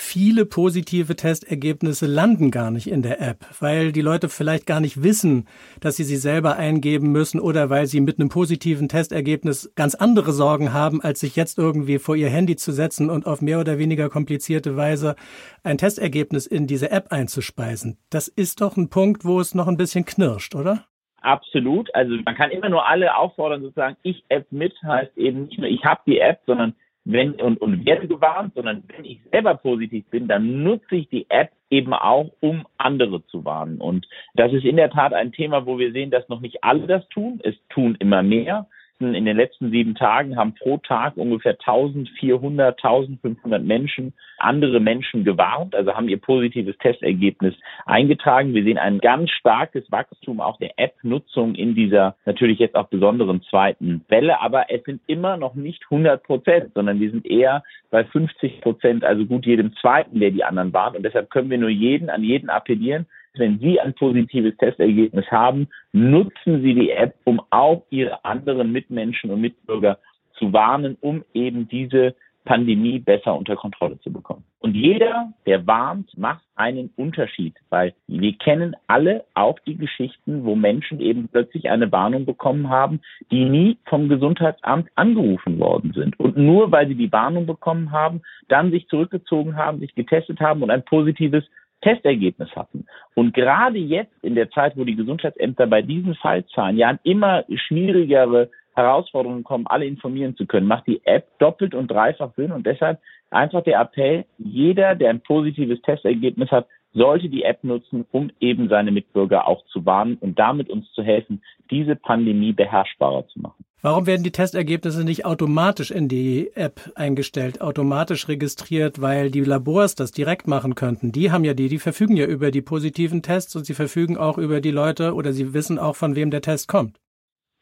Viele 0.03 0.47
positive 0.47 1.15
Testergebnisse 1.15 2.07
landen 2.07 2.51
gar 2.51 2.71
nicht 2.71 2.89
in 2.89 3.03
der 3.03 3.21
App, 3.21 3.45
weil 3.61 3.93
die 3.93 4.01
Leute 4.01 4.31
vielleicht 4.31 4.67
gar 4.67 4.81
nicht 4.81 5.03
wissen, 5.03 5.47
dass 5.79 5.97
sie 5.97 6.05
sie 6.05 6.17
selber 6.17 6.57
eingeben 6.57 7.13
müssen 7.13 7.39
oder 7.39 7.69
weil 7.69 7.87
sie 7.87 8.01
mit 8.01 8.19
einem 8.19 8.31
positiven 8.31 8.89
Testergebnis 8.89 9.73
ganz 9.77 9.95
andere 9.95 10.33
Sorgen 10.33 10.73
haben, 10.73 11.03
als 11.03 11.21
sich 11.21 11.37
jetzt 11.37 11.59
irgendwie 11.59 11.99
vor 11.99 12.17
ihr 12.17 12.31
Handy 12.31 12.57
zu 12.57 12.73
setzen 12.73 13.11
und 13.11 13.27
auf 13.27 13.43
mehr 13.43 13.61
oder 13.61 13.79
weniger 13.79 14.09
komplizierte 14.09 14.75
Weise 14.75 15.17
ein 15.65 15.77
Testergebnis 15.77 16.47
in 16.47 16.67
diese 16.67 16.91
App 16.91 17.13
einzuspeisen. 17.13 17.99
Das 18.09 18.27
ist 18.27 18.63
doch 18.63 18.79
ein 18.79 18.89
Punkt, 18.89 19.27
wo 19.27 19.39
es 19.39 19.55
noch 19.55 19.69
ein 19.69 19.77
bisschen 19.77 20.07
knirscht, 20.07 20.55
oder? 20.57 20.87
Absolut. 21.21 21.95
Also 21.95 22.17
man 22.25 22.35
kann 22.35 22.51
immer 22.51 22.71
nur 22.71 22.89
alle 22.89 23.15
auffordern, 23.15 23.61
sozusagen, 23.61 23.99
ich 24.03 24.25
App 24.31 24.51
mit 24.51 24.75
heißt 24.83 25.17
eben 25.19 25.45
nicht 25.45 25.59
nur, 25.59 25.69
ich 25.69 25.85
habe 25.85 26.01
die 26.07 26.19
App, 26.19 26.41
sondern 26.47 26.75
wenn 27.05 27.33
und, 27.35 27.61
und 27.61 27.87
werde 27.87 28.07
gewarnt, 28.07 28.55
sondern 28.55 28.83
wenn 28.89 29.05
ich 29.05 29.21
selber 29.33 29.55
positiv 29.55 30.05
bin, 30.11 30.29
dann 30.29 30.63
nutze 30.63 30.97
ich 30.97 31.09
die 31.09 31.27
App 31.31 31.51
eben 31.71 31.93
auch, 31.93 32.31
um 32.41 32.67
andere 32.79 33.25
zu 33.27 33.45
warnen. 33.45 33.81
Und 33.81 34.07
das 34.35 34.53
ist 34.53 34.65
in 34.65 34.77
der 34.77 34.91
Tat 34.91 35.15
ein 35.15 35.33
Thema, 35.33 35.67
wo 35.67 35.79
wir 35.79 35.93
sehen, 35.93 36.11
dass 36.11 36.29
noch 36.29 36.41
nicht 36.41 36.63
alle 36.63 36.87
das 36.87 37.09
tun. 37.09 37.41
Es 37.43 37.55
tun 37.69 37.97
immer 38.01 38.23
mehr 38.23 38.67
letzten, 39.01 39.15
in 39.15 39.25
den 39.25 39.37
letzten 39.37 39.71
sieben 39.71 39.95
Tagen 39.95 40.37
haben 40.37 40.55
pro 40.55 40.79
Tag 40.79 41.17
ungefähr 41.17 41.53
1400, 41.53 42.77
1500 42.83 43.63
Menschen 43.63 44.13
andere 44.39 44.81
Menschen 44.81 45.25
gewarnt, 45.25 45.75
also 45.75 45.95
haben 45.95 46.09
ihr 46.09 46.19
positives 46.19 46.77
Testergebnis 46.79 47.55
eingetragen. 47.85 48.55
Wir 48.55 48.65
sehen 48.65 48.79
ein 48.79 48.99
ganz 48.99 49.31
starkes 49.31 49.91
Wachstum 49.91 50.41
auch 50.41 50.59
der 50.59 50.79
App-Nutzung 50.79 51.55
in 51.55 51.75
dieser 51.75 52.17
natürlich 52.25 52.59
jetzt 52.59 52.75
auch 52.75 52.89
besonderen 52.89 53.43
zweiten 53.43 54.03
Welle, 54.09 54.41
aber 54.41 54.71
es 54.71 54.83
sind 54.85 55.01
immer 55.07 55.37
noch 55.37 55.55
nicht 55.55 55.83
100 55.85 56.23
Prozent, 56.23 56.73
sondern 56.75 57.01
wir 57.01 57.11
sind 57.11 57.27
eher 57.27 57.63
bei 57.91 58.05
50 58.05 58.61
Prozent, 58.61 59.05
also 59.05 59.27
gut 59.27 59.47
jedem 59.47 59.75
Zweiten, 59.77 60.21
der 60.21 60.31
die 60.31 60.45
anderen 60.45 60.73
warnt. 60.73 60.97
Und 60.97 61.03
deshalb 61.03 61.31
können 61.31 61.51
wir 61.51 61.59
nur 61.59 61.71
jeden, 61.71 62.09
an 62.09 62.23
jeden 62.23 62.49
appellieren, 62.49 63.07
wenn 63.35 63.59
Sie 63.59 63.81
ein 63.81 63.95
positives 63.95 64.57
Testergebnis 64.57 65.27
haben, 65.31 65.69
nutzen 65.93 66.63
Sie 66.63 66.75
die 66.75 66.91
App, 66.91 67.15
um 67.25 67.41
auch 67.51 67.85
Ihre 67.91 68.25
anderen 68.25 68.73
Mitmenschen 68.73 69.31
und 69.31 69.41
Mitbürger 69.41 69.99
zu 70.39 70.53
warnen, 70.53 70.97
um 71.01 71.25
eben 71.35 71.69
diese 71.69 72.15
Pandemie 72.45 72.99
besser 72.99 73.37
unter 73.37 73.55
Kontrolle 73.55 73.99
zu 74.01 74.11
bekommen. 74.13 74.45
Und 74.61 74.75
jeder, 74.75 75.33
der 75.47 75.67
warnt, 75.67 76.17
macht 76.17 76.43
einen 76.57 76.91
Unterschied, 76.97 77.55
weil 77.69 77.95
wir 78.07 78.33
kennen 78.39 78.75
alle 78.87 79.25
auch 79.35 79.59
die 79.61 79.77
Geschichten, 79.77 80.45
wo 80.45 80.55
Menschen 80.55 81.01
eben 81.01 81.29
plötzlich 81.29 81.71
eine 81.71 81.93
Warnung 81.93 82.25
bekommen 82.25 82.69
haben, 82.69 83.01
die 83.31 83.45
nie 83.45 83.79
vom 83.85 84.09
Gesundheitsamt 84.09 84.89
angerufen 84.95 85.59
worden 85.59 85.93
sind. 85.95 86.19
Und 86.19 86.37
nur 86.37 86.73
weil 86.73 86.89
sie 86.89 86.95
die 86.95 87.13
Warnung 87.13 87.47
bekommen 87.47 87.93
haben, 87.93 88.23
dann 88.49 88.71
sich 88.71 88.89
zurückgezogen 88.89 89.57
haben, 89.57 89.81
sich 89.81 89.95
getestet 89.95 90.41
haben 90.41 90.63
und 90.63 90.71
ein 90.71 90.85
positives 90.85 91.45
Testergebnis 91.83 92.51
hatten. 92.55 92.87
Und 93.15 93.35
gerade 93.35 93.79
jetzt 93.79 94.13
in 94.23 94.35
der 94.35 94.51
Zeit, 94.51 94.77
wo 94.77 94.85
die 94.85 94.97
Gesundheitsämter 94.97 95.67
bei 95.67 95.83
diesen 95.83 96.15
Fallzahlen 96.15 96.77
ja 96.77 96.89
an 96.89 96.99
immer 97.03 97.45
schwierigere 97.55 98.51
Herausforderungen 98.75 99.45
kommen, 99.45 99.67
alle 99.67 99.87
informieren 99.87 100.37
zu 100.37 100.47
können, 100.47 100.67
macht 100.67 100.87
die 100.87 101.01
App 101.05 101.27
doppelt 101.39 101.75
und 101.75 101.91
dreifach 101.91 102.33
Sinn. 102.37 102.53
Und 102.53 102.67
deshalb 102.67 103.01
einfach 103.31 103.63
der 103.63 103.81
Appell, 103.81 104.25
jeder, 104.39 104.95
der 104.95 105.11
ein 105.11 105.21
positives 105.21 105.81
Testergebnis 105.83 106.51
hat, 106.51 106.67
sollte 106.93 107.29
die 107.29 107.43
App 107.43 107.63
nutzen, 107.63 108.05
um 108.11 108.31
eben 108.41 108.69
seine 108.69 108.91
Mitbürger 108.91 109.47
auch 109.47 109.65
zu 109.67 109.87
warnen 109.87 110.17
und 110.21 110.39
damit 110.39 110.71
uns 110.71 110.91
zu 110.93 111.03
helfen, 111.03 111.43
diese 111.71 111.97
Pandemie 111.97 112.53
beherrschbarer 112.53 113.27
zu 113.29 113.41
machen. 113.41 113.65
Warum 113.83 114.07
werden 114.07 114.25
die 114.25 114.31
Testergebnisse 114.31 115.05
nicht 115.05 115.25
automatisch 115.25 115.91
in 115.91 116.09
die 116.09 116.51
App 116.55 116.93
eingestellt, 116.97 117.63
automatisch 117.63 118.29
registriert, 118.29 119.01
weil 119.01 119.31
die 119.31 119.41
Labors 119.41 119.95
das 119.95 120.13
direkt 120.13 120.47
machen 120.47 120.75
könnten? 120.75 121.13
Die 121.13 121.33
haben 121.33 121.45
ja 121.45 121.55
die, 121.55 121.69
die 121.69 121.79
verfügen 121.79 122.15
ja 122.15 122.27
über 122.27 122.51
die 122.51 122.61
positiven 122.61 123.23
Tests 123.23 123.57
und 123.57 123.65
sie 123.65 123.73
verfügen 123.73 124.19
auch 124.19 124.37
über 124.37 124.61
die 124.61 124.71
Leute 124.71 125.15
oder 125.15 125.33
sie 125.33 125.55
wissen 125.55 125.79
auch, 125.79 125.97
von 125.97 126.15
wem 126.15 126.31
der 126.31 126.43
Test 126.43 126.69
kommt. 126.69 126.99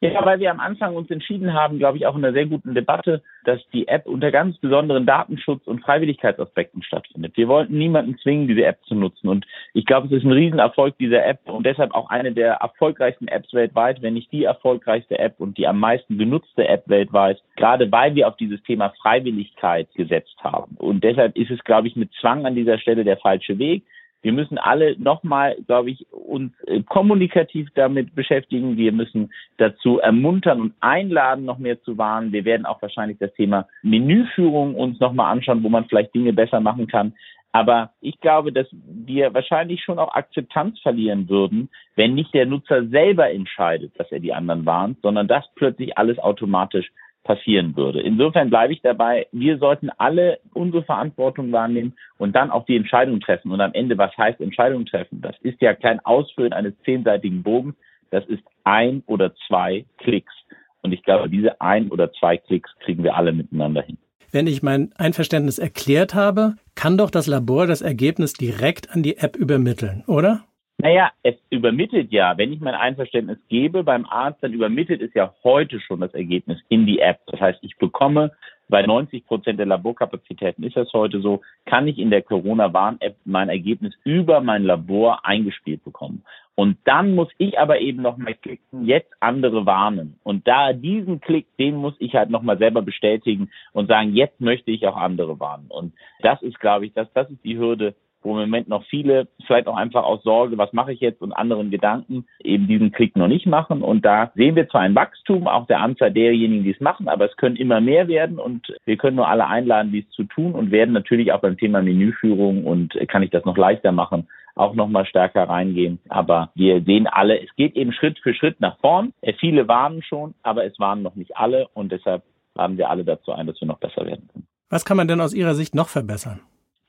Ja, 0.00 0.24
weil 0.24 0.38
wir 0.38 0.52
am 0.52 0.60
Anfang 0.60 0.94
uns 0.94 1.10
entschieden 1.10 1.54
haben, 1.54 1.78
glaube 1.78 1.98
ich, 1.98 2.06
auch 2.06 2.16
in 2.16 2.24
einer 2.24 2.32
sehr 2.32 2.46
guten 2.46 2.72
Debatte, 2.72 3.20
dass 3.44 3.60
die 3.72 3.88
App 3.88 4.06
unter 4.06 4.30
ganz 4.30 4.56
besonderen 4.58 5.06
Datenschutz- 5.06 5.66
und 5.66 5.80
Freiwilligkeitsaspekten 5.80 6.84
stattfindet. 6.84 7.36
Wir 7.36 7.48
wollten 7.48 7.76
niemanden 7.76 8.16
zwingen, 8.18 8.46
diese 8.46 8.64
App 8.64 8.78
zu 8.84 8.94
nutzen. 8.94 9.28
Und 9.28 9.44
ich 9.74 9.86
glaube, 9.86 10.06
es 10.06 10.12
ist 10.12 10.24
ein 10.24 10.30
Riesenerfolg 10.30 10.96
dieser 10.98 11.26
App 11.26 11.40
und 11.46 11.66
deshalb 11.66 11.94
auch 11.94 12.10
eine 12.10 12.30
der 12.30 12.54
erfolgreichsten 12.54 13.26
Apps 13.26 13.52
weltweit, 13.52 14.00
wenn 14.00 14.14
nicht 14.14 14.30
die 14.30 14.44
erfolgreichste 14.44 15.18
App 15.18 15.34
und 15.38 15.58
die 15.58 15.66
am 15.66 15.80
meisten 15.80 16.16
genutzte 16.16 16.68
App 16.68 16.84
weltweit, 16.86 17.42
gerade 17.56 17.90
weil 17.90 18.14
wir 18.14 18.28
auf 18.28 18.36
dieses 18.36 18.62
Thema 18.62 18.90
Freiwilligkeit 19.02 19.88
gesetzt 19.96 20.36
haben. 20.44 20.76
Und 20.78 21.02
deshalb 21.02 21.36
ist 21.36 21.50
es, 21.50 21.64
glaube 21.64 21.88
ich, 21.88 21.96
mit 21.96 22.12
Zwang 22.20 22.46
an 22.46 22.54
dieser 22.54 22.78
Stelle 22.78 23.02
der 23.02 23.16
falsche 23.16 23.58
Weg. 23.58 23.82
Wir 24.22 24.32
müssen 24.32 24.58
alle 24.58 24.98
nochmal, 24.98 25.56
glaube 25.66 25.90
ich, 25.90 26.06
uns 26.10 26.52
äh, 26.66 26.82
kommunikativ 26.82 27.68
damit 27.74 28.14
beschäftigen. 28.14 28.76
Wir 28.76 28.92
müssen 28.92 29.32
dazu 29.58 29.98
ermuntern 29.98 30.60
und 30.60 30.74
einladen, 30.80 31.44
noch 31.44 31.58
mehr 31.58 31.80
zu 31.82 31.98
warnen. 31.98 32.32
Wir 32.32 32.44
werden 32.44 32.66
auch 32.66 32.82
wahrscheinlich 32.82 33.18
das 33.18 33.32
Thema 33.34 33.68
Menüführung 33.82 34.74
uns 34.74 34.98
nochmal 35.00 35.32
anschauen, 35.32 35.62
wo 35.62 35.68
man 35.68 35.84
vielleicht 35.86 36.14
Dinge 36.14 36.32
besser 36.32 36.60
machen 36.60 36.88
kann. 36.88 37.14
Aber 37.52 37.92
ich 38.00 38.20
glaube, 38.20 38.52
dass 38.52 38.66
wir 38.72 39.32
wahrscheinlich 39.32 39.82
schon 39.82 39.98
auch 39.98 40.14
Akzeptanz 40.14 40.78
verlieren 40.80 41.28
würden, 41.28 41.70
wenn 41.96 42.14
nicht 42.14 42.34
der 42.34 42.46
Nutzer 42.46 42.86
selber 42.86 43.30
entscheidet, 43.30 43.98
dass 43.98 44.12
er 44.12 44.20
die 44.20 44.34
anderen 44.34 44.66
warnt, 44.66 44.98
sondern 45.02 45.28
dass 45.28 45.46
plötzlich 45.54 45.96
alles 45.96 46.18
automatisch 46.18 46.90
passieren 47.28 47.76
würde. 47.76 48.00
Insofern 48.00 48.48
bleibe 48.48 48.72
ich 48.72 48.80
dabei, 48.80 49.26
wir 49.32 49.58
sollten 49.58 49.90
alle 49.98 50.38
unsere 50.54 50.82
Verantwortung 50.82 51.52
wahrnehmen 51.52 51.92
und 52.16 52.34
dann 52.34 52.50
auch 52.50 52.64
die 52.64 52.74
Entscheidung 52.74 53.20
treffen. 53.20 53.52
Und 53.52 53.60
am 53.60 53.74
Ende, 53.74 53.98
was 53.98 54.16
heißt 54.16 54.40
Entscheidung 54.40 54.86
treffen? 54.86 55.20
Das 55.20 55.36
ist 55.42 55.60
ja 55.60 55.74
kein 55.74 56.00
Ausfüllen 56.00 56.54
eines 56.54 56.72
zehnseitigen 56.86 57.42
Bogens, 57.42 57.76
das 58.10 58.24
ist 58.28 58.42
ein 58.64 59.02
oder 59.06 59.34
zwei 59.46 59.84
Klicks. 59.98 60.32
Und 60.80 60.92
ich 60.92 61.02
glaube, 61.02 61.28
diese 61.28 61.60
ein 61.60 61.90
oder 61.90 62.10
zwei 62.14 62.38
Klicks 62.38 62.70
kriegen 62.82 63.04
wir 63.04 63.14
alle 63.14 63.32
miteinander 63.32 63.82
hin. 63.82 63.98
Wenn 64.32 64.46
ich 64.46 64.62
mein 64.62 64.92
Einverständnis 64.96 65.58
erklärt 65.58 66.14
habe, 66.14 66.54
kann 66.74 66.96
doch 66.96 67.10
das 67.10 67.26
Labor 67.26 67.66
das 67.66 67.82
Ergebnis 67.82 68.32
direkt 68.32 68.90
an 68.90 69.02
die 69.02 69.18
App 69.18 69.36
übermitteln, 69.36 70.02
oder? 70.06 70.44
Naja, 70.80 71.10
es 71.24 71.34
übermittelt 71.50 72.12
ja, 72.12 72.38
wenn 72.38 72.52
ich 72.52 72.60
mein 72.60 72.74
Einverständnis 72.74 73.38
gebe 73.48 73.82
beim 73.82 74.06
Arzt, 74.06 74.42
dann 74.42 74.52
übermittelt 74.52 75.02
es 75.02 75.12
ja 75.12 75.34
heute 75.42 75.80
schon 75.80 76.00
das 76.00 76.14
Ergebnis 76.14 76.60
in 76.68 76.86
die 76.86 77.00
App. 77.00 77.18
Das 77.26 77.40
heißt, 77.40 77.58
ich 77.62 77.76
bekomme 77.78 78.30
bei 78.68 78.82
90 78.82 79.26
Prozent 79.26 79.58
der 79.58 79.66
Laborkapazitäten 79.66 80.62
ist 80.62 80.76
das 80.76 80.92
heute 80.92 81.20
so, 81.20 81.40
kann 81.64 81.88
ich 81.88 81.98
in 81.98 82.10
der 82.10 82.22
Corona-Warn-App 82.22 83.16
mein 83.24 83.48
Ergebnis 83.48 83.94
über 84.04 84.40
mein 84.40 84.62
Labor 84.62 85.24
eingespielt 85.24 85.82
bekommen. 85.82 86.22
Und 86.54 86.76
dann 86.84 87.14
muss 87.14 87.28
ich 87.38 87.58
aber 87.58 87.80
eben 87.80 88.02
nochmal 88.02 88.34
klicken, 88.34 88.84
jetzt 88.84 89.12
andere 89.20 89.64
warnen. 89.64 90.18
Und 90.22 90.46
da 90.46 90.72
diesen 90.72 91.20
Klick, 91.20 91.46
den 91.56 91.76
muss 91.76 91.94
ich 91.98 92.14
halt 92.14 92.30
nochmal 92.30 92.58
selber 92.58 92.82
bestätigen 92.82 93.50
und 93.72 93.88
sagen, 93.88 94.14
jetzt 94.14 94.40
möchte 94.40 94.70
ich 94.70 94.86
auch 94.86 94.96
andere 94.96 95.40
warnen. 95.40 95.66
Und 95.68 95.92
das 96.20 96.42
ist, 96.42 96.60
glaube 96.60 96.86
ich, 96.86 96.92
das, 96.92 97.08
das 97.14 97.30
ist 97.30 97.44
die 97.44 97.58
Hürde, 97.58 97.94
wo 98.22 98.32
im 98.32 98.40
Moment 98.50 98.68
noch 98.68 98.84
viele, 98.84 99.28
vielleicht 99.46 99.66
auch 99.66 99.76
einfach 99.76 100.04
aus 100.04 100.22
Sorge, 100.22 100.58
was 100.58 100.72
mache 100.72 100.92
ich 100.92 101.00
jetzt 101.00 101.22
und 101.22 101.32
anderen 101.32 101.70
Gedanken, 101.70 102.26
eben 102.40 102.66
diesen 102.66 102.92
Klick 102.92 103.16
noch 103.16 103.28
nicht 103.28 103.46
machen. 103.46 103.82
Und 103.82 104.04
da 104.04 104.32
sehen 104.34 104.56
wir 104.56 104.68
zwar 104.68 104.82
ein 104.82 104.94
Wachstum 104.94 105.46
auch 105.46 105.66
der 105.66 105.80
Anzahl 105.80 106.12
derjenigen, 106.12 106.64
die 106.64 106.72
es 106.72 106.80
machen, 106.80 107.08
aber 107.08 107.26
es 107.26 107.36
können 107.36 107.56
immer 107.56 107.80
mehr 107.80 108.08
werden 108.08 108.38
und 108.38 108.74
wir 108.84 108.96
können 108.96 109.16
nur 109.16 109.28
alle 109.28 109.46
einladen, 109.46 109.92
dies 109.92 110.08
zu 110.10 110.24
tun 110.24 110.52
und 110.52 110.70
werden 110.70 110.92
natürlich 110.92 111.32
auch 111.32 111.40
beim 111.40 111.56
Thema 111.56 111.82
Menüführung 111.82 112.64
und 112.64 112.94
kann 113.08 113.22
ich 113.22 113.30
das 113.30 113.44
noch 113.44 113.56
leichter 113.56 113.92
machen, 113.92 114.28
auch 114.54 114.74
noch 114.74 114.88
mal 114.88 115.06
stärker 115.06 115.48
reingehen. 115.48 116.00
Aber 116.08 116.50
wir 116.54 116.82
sehen 116.82 117.06
alle, 117.06 117.40
es 117.40 117.54
geht 117.56 117.76
eben 117.76 117.92
Schritt 117.92 118.18
für 118.18 118.34
Schritt 118.34 118.60
nach 118.60 118.78
vorn. 118.78 119.12
Viele 119.38 119.68
warnen 119.68 120.02
schon, 120.02 120.34
aber 120.42 120.64
es 120.64 120.78
warnen 120.78 121.02
noch 121.02 121.14
nicht 121.14 121.36
alle 121.36 121.68
und 121.74 121.92
deshalb 121.92 122.22
laden 122.54 122.76
wir 122.76 122.90
alle 122.90 123.04
dazu 123.04 123.32
ein, 123.32 123.46
dass 123.46 123.60
wir 123.60 123.68
noch 123.68 123.78
besser 123.78 124.04
werden 124.04 124.28
können. 124.32 124.46
Was 124.70 124.84
kann 124.84 124.96
man 124.96 125.08
denn 125.08 125.20
aus 125.20 125.32
Ihrer 125.32 125.54
Sicht 125.54 125.74
noch 125.74 125.88
verbessern? 125.88 126.40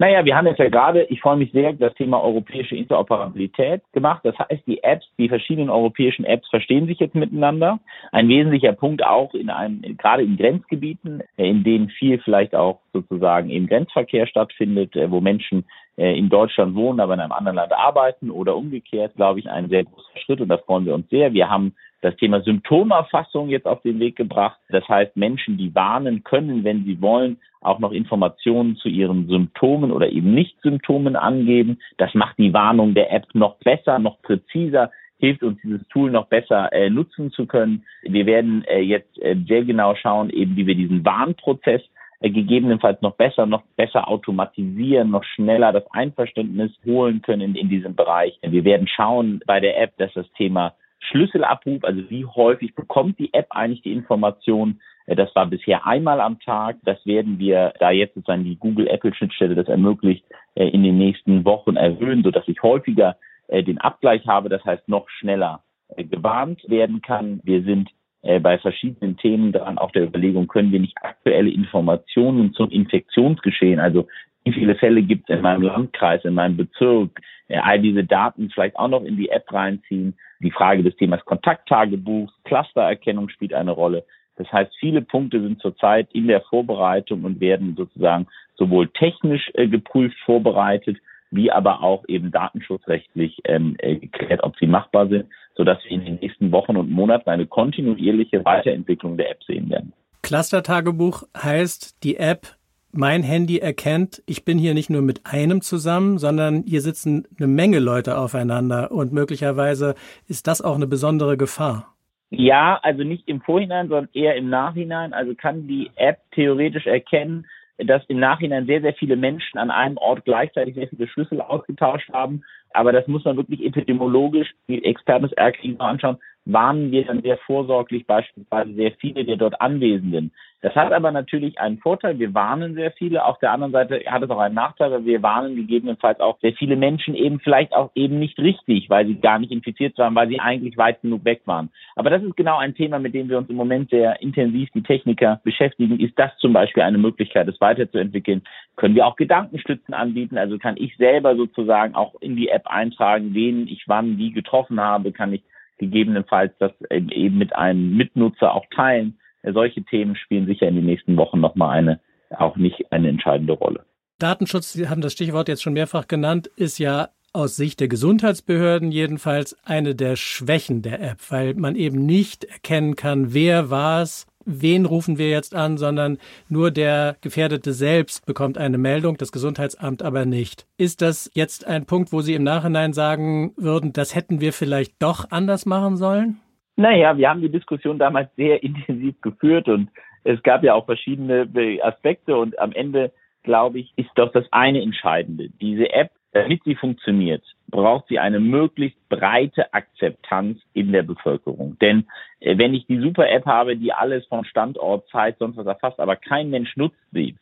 Naja, 0.01 0.23
wir 0.23 0.37
haben 0.37 0.47
jetzt 0.47 0.59
ja 0.59 0.69
gerade, 0.69 1.03
ich 1.03 1.19
freue 1.19 1.35
mich 1.35 1.51
sehr, 1.51 1.73
das 1.73 1.93
Thema 1.95 2.23
europäische 2.23 2.73
Interoperabilität 2.73 3.81
gemacht. 3.91 4.21
Das 4.23 4.33
heißt, 4.39 4.65
die 4.65 4.81
Apps, 4.81 5.05
die 5.17 5.27
verschiedenen 5.27 5.69
europäischen 5.69 6.23
Apps 6.23 6.47
verstehen 6.47 6.87
sich 6.87 6.99
jetzt 6.99 7.15
miteinander. 7.15 7.81
Ein 8.13 8.29
wesentlicher 8.29 8.71
Punkt 8.71 9.03
auch 9.05 9.33
in 9.33 9.49
einem, 9.49 9.81
gerade 9.97 10.23
in 10.23 10.37
Grenzgebieten, 10.37 11.21
äh, 11.35 11.49
in 11.49 11.65
denen 11.65 11.89
viel 11.89 12.17
vielleicht 12.19 12.55
auch 12.55 12.79
sozusagen 12.93 13.49
im 13.49 13.67
Grenzverkehr 13.67 14.25
stattfindet, 14.25 14.95
äh, 14.95 15.11
wo 15.11 15.19
Menschen 15.19 15.65
äh, 15.97 16.17
in 16.17 16.29
Deutschland 16.29 16.75
wohnen, 16.75 17.01
aber 17.01 17.15
in 17.15 17.19
einem 17.19 17.33
anderen 17.33 17.57
Land 17.57 17.73
arbeiten 17.73 18.31
oder 18.31 18.55
umgekehrt, 18.55 19.15
glaube 19.17 19.39
ich, 19.39 19.49
ein 19.49 19.67
sehr 19.67 19.83
großer 19.83 20.17
Schritt 20.23 20.39
und 20.39 20.47
da 20.47 20.59
freuen 20.59 20.85
wir 20.85 20.95
uns 20.95 21.09
sehr. 21.09 21.33
Wir 21.33 21.49
haben 21.49 21.75
das 22.01 22.15
Thema 22.17 22.41
Symptomerfassung 22.41 23.49
jetzt 23.49 23.65
auf 23.65 23.81
den 23.81 23.99
Weg 23.99 24.15
gebracht. 24.15 24.59
Das 24.69 24.87
heißt, 24.87 25.15
Menschen, 25.17 25.57
die 25.57 25.73
warnen 25.75 26.23
können, 26.23 26.63
wenn 26.63 26.85
sie 26.85 27.01
wollen, 27.01 27.37
auch 27.61 27.79
noch 27.79 27.91
Informationen 27.91 28.77
zu 28.77 28.87
ihren 28.87 29.27
Symptomen 29.27 29.91
oder 29.91 30.09
eben 30.09 30.33
Nicht-Symptomen 30.33 31.15
angeben. 31.15 31.79
Das 31.97 32.13
macht 32.13 32.37
die 32.37 32.53
Warnung 32.53 32.93
der 32.93 33.11
App 33.11 33.25
noch 33.33 33.57
besser, 33.57 33.99
noch 33.99 34.21
präziser, 34.21 34.91
hilft 35.19 35.43
uns 35.43 35.59
dieses 35.61 35.85
Tool 35.89 36.11
noch 36.11 36.27
besser 36.27 36.71
äh, 36.71 36.89
nutzen 36.89 37.31
zu 37.31 37.45
können. 37.45 37.83
Wir 38.03 38.25
werden 38.25 38.63
äh, 38.65 38.79
jetzt 38.79 39.21
äh, 39.21 39.35
sehr 39.47 39.65
genau 39.65 39.95
schauen, 39.95 40.29
eben 40.29 40.55
wie 40.55 40.65
wir 40.65 40.75
diesen 40.75 41.03
Warnprozess 41.03 41.81
äh, 42.21 42.29
gegebenenfalls 42.29 43.01
noch 43.01 43.15
besser, 43.15 43.45
noch 43.45 43.63
besser 43.75 44.07
automatisieren, 44.07 45.11
noch 45.11 45.23
schneller 45.23 45.73
das 45.73 45.89
Einverständnis 45.91 46.71
holen 46.85 47.21
können 47.21 47.41
in, 47.41 47.55
in 47.55 47.69
diesem 47.69 47.95
Bereich. 47.95 48.39
Wir 48.41 48.63
werden 48.63 48.87
schauen 48.87 49.41
bei 49.45 49.59
der 49.59 49.81
App, 49.81 49.97
dass 49.97 50.13
das 50.13 50.31
Thema 50.37 50.73
Schlüsselabruf, 50.99 51.83
also 51.83 52.09
wie 52.09 52.25
häufig 52.25 52.75
bekommt 52.75 53.19
die 53.19 53.33
App 53.33 53.47
eigentlich 53.51 53.81
die 53.81 53.93
Information, 53.93 54.79
äh, 55.09 55.15
das 55.15 55.33
war 55.35 55.45
bisher 55.47 55.85
einmal 55.85 56.21
am 56.21 56.39
Tag. 56.39 56.77
Das 56.83 57.03
werden 57.05 57.39
wir, 57.39 57.73
da 57.79 57.91
jetzt 57.91 58.15
sozusagen 58.15 58.43
die 58.43 58.57
Google-Apple-Schnittstelle 58.57 59.55
das 59.55 59.67
ermöglicht, 59.67 60.23
äh, 60.55 60.67
in 60.67 60.83
den 60.83 60.97
nächsten 60.97 61.43
Wochen 61.45 61.75
erhöhen, 61.75 62.23
sodass 62.23 62.47
ich 62.47 62.61
häufiger 62.61 63.17
äh, 63.47 63.63
den 63.63 63.79
Abgleich 63.79 64.25
habe, 64.27 64.49
das 64.49 64.63
heißt 64.63 64.87
noch 64.87 65.09
schneller 65.09 65.63
gewarnt 65.97 66.61
werden 66.69 67.01
kann. 67.01 67.41
Wir 67.43 67.63
sind 67.63 67.89
bei 68.21 68.59
verschiedenen 68.59 69.17
Themen 69.17 69.51
dran, 69.51 69.79
auch 69.79 69.89
der 69.89 70.03
Überlegung, 70.03 70.47
können 70.47 70.71
wir 70.71 70.79
nicht 70.79 70.95
aktuelle 71.01 71.49
Informationen 71.49 72.53
zum 72.53 72.69
Infektionsgeschehen, 72.69 73.79
also 73.79 74.07
wie 74.43 74.53
viele 74.53 74.75
Fälle 74.75 75.01
gibt 75.01 75.31
es 75.31 75.37
in 75.37 75.41
meinem 75.41 75.63
Landkreis, 75.63 76.23
in 76.25 76.35
meinem 76.35 76.57
Bezirk, 76.57 77.21
all 77.47 77.79
diese 77.79 78.03
Daten 78.03 78.51
vielleicht 78.53 78.75
auch 78.75 78.87
noch 78.87 79.03
in 79.03 79.17
die 79.17 79.29
App 79.29 79.51
reinziehen. 79.51 80.15
Die 80.39 80.51
Frage 80.51 80.83
des 80.83 80.95
Themas 80.95 81.23
Kontakttagebuchs, 81.25 82.33
Clustererkennung 82.45 83.29
spielt 83.29 83.53
eine 83.53 83.71
Rolle. 83.71 84.05
Das 84.37 84.49
heißt, 84.51 84.71
viele 84.79 85.01
Punkte 85.01 85.41
sind 85.41 85.61
zurzeit 85.61 86.07
in 86.13 86.27
der 86.27 86.41
Vorbereitung 86.41 87.25
und 87.25 87.41
werden 87.41 87.75
sozusagen 87.75 88.27
sowohl 88.55 88.87
technisch 88.89 89.51
äh, 89.55 89.67
geprüft, 89.67 90.17
vorbereitet, 90.25 90.97
wie 91.31 91.51
aber 91.51 91.83
auch 91.83 92.03
eben 92.07 92.31
datenschutzrechtlich 92.31 93.39
ähm, 93.43 93.75
äh, 93.79 93.97
geklärt, 93.97 94.41
ob 94.43 94.57
sie 94.57 94.67
machbar 94.67 95.07
sind, 95.07 95.25
sodass 95.55 95.77
wir 95.83 95.91
in 95.91 96.05
den 96.05 96.15
nächsten 96.15 96.51
Wochen 96.53 96.77
und 96.77 96.89
Monaten 96.89 97.29
eine 97.29 97.45
kontinuierliche 97.45 98.43
Weiterentwicklung 98.45 99.17
der 99.17 99.31
App 99.31 99.43
sehen 99.43 99.69
werden. 99.69 99.93
Cluster-Tagebuch 100.21 101.23
heißt, 101.35 102.03
die 102.03 102.17
App 102.17 102.58
mein 102.91 103.23
Handy 103.23 103.59
erkennt, 103.59 104.23
ich 104.25 104.45
bin 104.45 104.57
hier 104.57 104.73
nicht 104.73 104.89
nur 104.89 105.01
mit 105.01 105.21
einem 105.25 105.61
zusammen, 105.61 106.17
sondern 106.17 106.63
hier 106.63 106.81
sitzen 106.81 107.27
eine 107.37 107.47
Menge 107.47 107.79
Leute 107.79 108.17
aufeinander 108.17 108.91
und 108.91 109.13
möglicherweise 109.13 109.95
ist 110.27 110.47
das 110.47 110.61
auch 110.61 110.75
eine 110.75 110.87
besondere 110.87 111.37
Gefahr. 111.37 111.95
Ja, 112.31 112.79
also 112.83 113.03
nicht 113.03 113.27
im 113.27 113.41
Vorhinein, 113.41 113.87
sondern 113.87 114.09
eher 114.13 114.35
im 114.35 114.49
Nachhinein. 114.49 115.13
Also 115.13 115.33
kann 115.33 115.67
die 115.67 115.89
App 115.95 116.19
theoretisch 116.31 116.85
erkennen, 116.85 117.47
dass 117.77 118.03
im 118.07 118.19
Nachhinein 118.19 118.65
sehr, 118.65 118.81
sehr 118.81 118.93
viele 118.93 119.15
Menschen 119.15 119.57
an 119.57 119.71
einem 119.71 119.97
Ort 119.97 120.25
gleichzeitig 120.25 120.75
sehr 120.75 120.87
viele 120.87 121.07
Schlüssel 121.07 121.41
ausgetauscht 121.41 122.09
haben. 122.11 122.43
Aber 122.71 122.91
das 122.91 123.07
muss 123.07 123.25
man 123.25 123.37
wirklich 123.37 123.65
epidemiologisch, 123.65 124.49
die 124.67 124.83
Experten 124.83 125.27
des 125.27 125.37
RKI 125.37 125.75
anschauen, 125.79 126.17
warnen 126.53 126.91
wir 126.91 127.05
dann 127.05 127.21
sehr 127.21 127.37
vorsorglich 127.37 128.05
beispielsweise 128.05 128.73
sehr 128.73 128.91
viele 128.93 129.25
der 129.25 129.37
dort 129.37 129.61
Anwesenden. 129.61 130.31
Das 130.61 130.75
hat 130.75 130.91
aber 130.91 131.11
natürlich 131.11 131.57
einen 131.57 131.77
Vorteil. 131.77 132.19
Wir 132.19 132.33
warnen 132.33 132.75
sehr 132.75 132.91
viele. 132.91 133.23
Auf 133.23 133.39
der 133.39 133.53
anderen 133.53 133.71
Seite 133.71 134.01
hat 134.07 134.23
es 134.23 134.29
auch 134.29 134.39
einen 134.39 134.55
Nachteil, 134.55 134.91
weil 134.91 135.05
wir 135.05 135.23
warnen 135.23 135.55
gegebenenfalls 135.55 136.19
auch 136.19 136.37
sehr 136.41 136.51
viele 136.51 136.75
Menschen 136.75 137.15
eben 137.15 137.39
vielleicht 137.39 137.71
auch 137.71 137.91
eben 137.95 138.19
nicht 138.19 138.37
richtig, 138.39 138.89
weil 138.89 139.07
sie 139.07 139.15
gar 139.15 139.39
nicht 139.39 139.53
infiziert 139.53 139.97
waren, 139.97 140.15
weil 140.15 140.27
sie 140.27 140.41
eigentlich 140.41 140.77
weit 140.77 141.01
genug 141.01 141.23
weg 141.23 141.43
waren. 141.45 141.69
Aber 141.95 142.09
das 142.09 142.23
ist 142.23 142.35
genau 142.35 142.57
ein 142.57 142.75
Thema, 142.75 142.99
mit 142.99 143.13
dem 143.13 143.29
wir 143.29 143.37
uns 143.37 143.49
im 143.49 143.55
Moment 143.55 143.89
sehr 143.89 144.21
intensiv, 144.21 144.69
die 144.73 144.83
Techniker, 144.83 145.39
beschäftigen. 145.45 145.97
Ist 145.97 146.19
das 146.19 146.35
zum 146.39 146.51
Beispiel 146.51 146.83
eine 146.83 146.97
Möglichkeit, 146.97 147.47
es 147.47 147.61
weiterzuentwickeln? 147.61 148.41
Können 148.75 148.95
wir 148.95 149.07
auch 149.07 149.15
Gedankenstützen 149.15 149.93
anbieten? 149.93 150.37
Also 150.37 150.57
kann 150.57 150.75
ich 150.75 150.97
selber 150.97 151.37
sozusagen 151.37 151.95
auch 151.95 152.15
in 152.19 152.35
die 152.35 152.49
App 152.49 152.67
eintragen, 152.67 153.33
wen 153.33 153.65
ich 153.67 153.85
wann 153.87 154.17
wie 154.17 154.33
getroffen 154.33 154.81
habe? 154.81 155.13
Kann 155.13 155.31
ich 155.31 155.41
gegebenenfalls 155.79 156.53
das 156.59 156.71
eben 156.89 157.37
mit 157.37 157.55
einem 157.55 157.97
Mitnutzer 157.97 158.53
auch 158.53 158.65
teilen? 158.75 159.17
solche 159.53 159.83
Themen 159.83 160.15
spielen 160.15 160.45
sicher 160.45 160.67
in 160.67 160.75
den 160.75 160.85
nächsten 160.85 161.17
Wochen 161.17 161.39
nochmal 161.39 161.77
eine, 161.77 161.99
auch 162.31 162.57
nicht 162.57 162.91
eine 162.91 163.07
entscheidende 163.07 163.53
Rolle. 163.53 163.85
Datenschutz, 164.19 164.73
Sie 164.73 164.89
haben 164.89 165.01
das 165.01 165.13
Stichwort 165.13 165.47
jetzt 165.47 165.63
schon 165.63 165.73
mehrfach 165.73 166.07
genannt, 166.07 166.47
ist 166.57 166.77
ja 166.77 167.09
aus 167.31 167.55
Sicht 167.55 167.79
der 167.79 167.87
Gesundheitsbehörden 167.87 168.91
jedenfalls 168.91 169.55
eine 169.63 169.95
der 169.95 170.15
Schwächen 170.15 170.81
der 170.81 170.99
App, 170.99 171.19
weil 171.29 171.53
man 171.53 171.75
eben 171.75 172.05
nicht 172.05 172.43
erkennen 172.43 172.95
kann, 172.95 173.33
wer 173.33 173.69
war 173.69 174.01
es, 174.01 174.27
wen 174.49 174.85
rufen 174.85 175.17
wir 175.17 175.29
jetzt 175.29 175.55
an, 175.55 175.77
sondern 175.77 176.17
nur 176.49 176.71
der 176.71 177.15
Gefährdete 177.21 177.71
selbst 177.73 178.25
bekommt 178.25 178.57
eine 178.57 178.77
Meldung, 178.77 179.17
das 179.17 179.31
Gesundheitsamt 179.31 180.01
aber 180.01 180.25
nicht. 180.25 180.65
Ist 180.77 181.01
das 181.01 181.31
jetzt 181.33 181.67
ein 181.67 181.85
Punkt, 181.85 182.11
wo 182.11 182.21
Sie 182.21 182.33
im 182.33 182.43
Nachhinein 182.43 182.93
sagen 182.93 183.53
würden, 183.55 183.93
das 183.93 184.15
hätten 184.15 184.41
wir 184.41 184.53
vielleicht 184.53 185.01
doch 185.01 185.29
anders 185.29 185.65
machen 185.65 185.97
sollen? 185.97 186.39
Naja, 186.75 187.17
wir 187.17 187.29
haben 187.29 187.41
die 187.41 187.51
Diskussion 187.51 187.99
damals 187.99 188.29
sehr 188.35 188.63
intensiv 188.63 189.19
geführt 189.21 189.67
und 189.67 189.89
es 190.23 190.41
gab 190.43 190.63
ja 190.63 190.73
auch 190.73 190.85
verschiedene 190.85 191.47
Aspekte 191.83 192.35
und 192.35 192.57
am 192.59 192.71
Ende, 192.71 193.11
glaube 193.43 193.79
ich, 193.79 193.93
ist 193.95 194.09
doch 194.15 194.31
das 194.31 194.45
eine 194.51 194.81
Entscheidende. 194.81 195.49
Diese 195.61 195.91
App, 195.93 196.11
damit 196.31 196.63
sie 196.63 196.75
funktioniert, 196.75 197.43
braucht 197.67 198.07
sie 198.07 198.19
eine 198.19 198.39
möglichst 198.39 198.97
breite 199.09 199.73
Akzeptanz 199.73 200.59
in 200.73 200.91
der 200.91 201.03
Bevölkerung. 201.03 201.77
Denn 201.79 202.05
äh, 202.39 202.57
wenn 202.57 202.73
ich 202.73 202.85
die 202.87 202.99
Super-App 202.99 203.45
habe, 203.45 203.77
die 203.77 203.93
alles 203.93 204.25
von 204.27 204.45
Standort, 204.45 205.07
Zeit, 205.09 205.37
sonst 205.39 205.57
was 205.57 205.65
erfasst, 205.65 205.99
aber 205.99 206.15
kein 206.15 206.49
Mensch 206.49 206.75
nutzt 206.77 206.97
sie, 207.11 207.35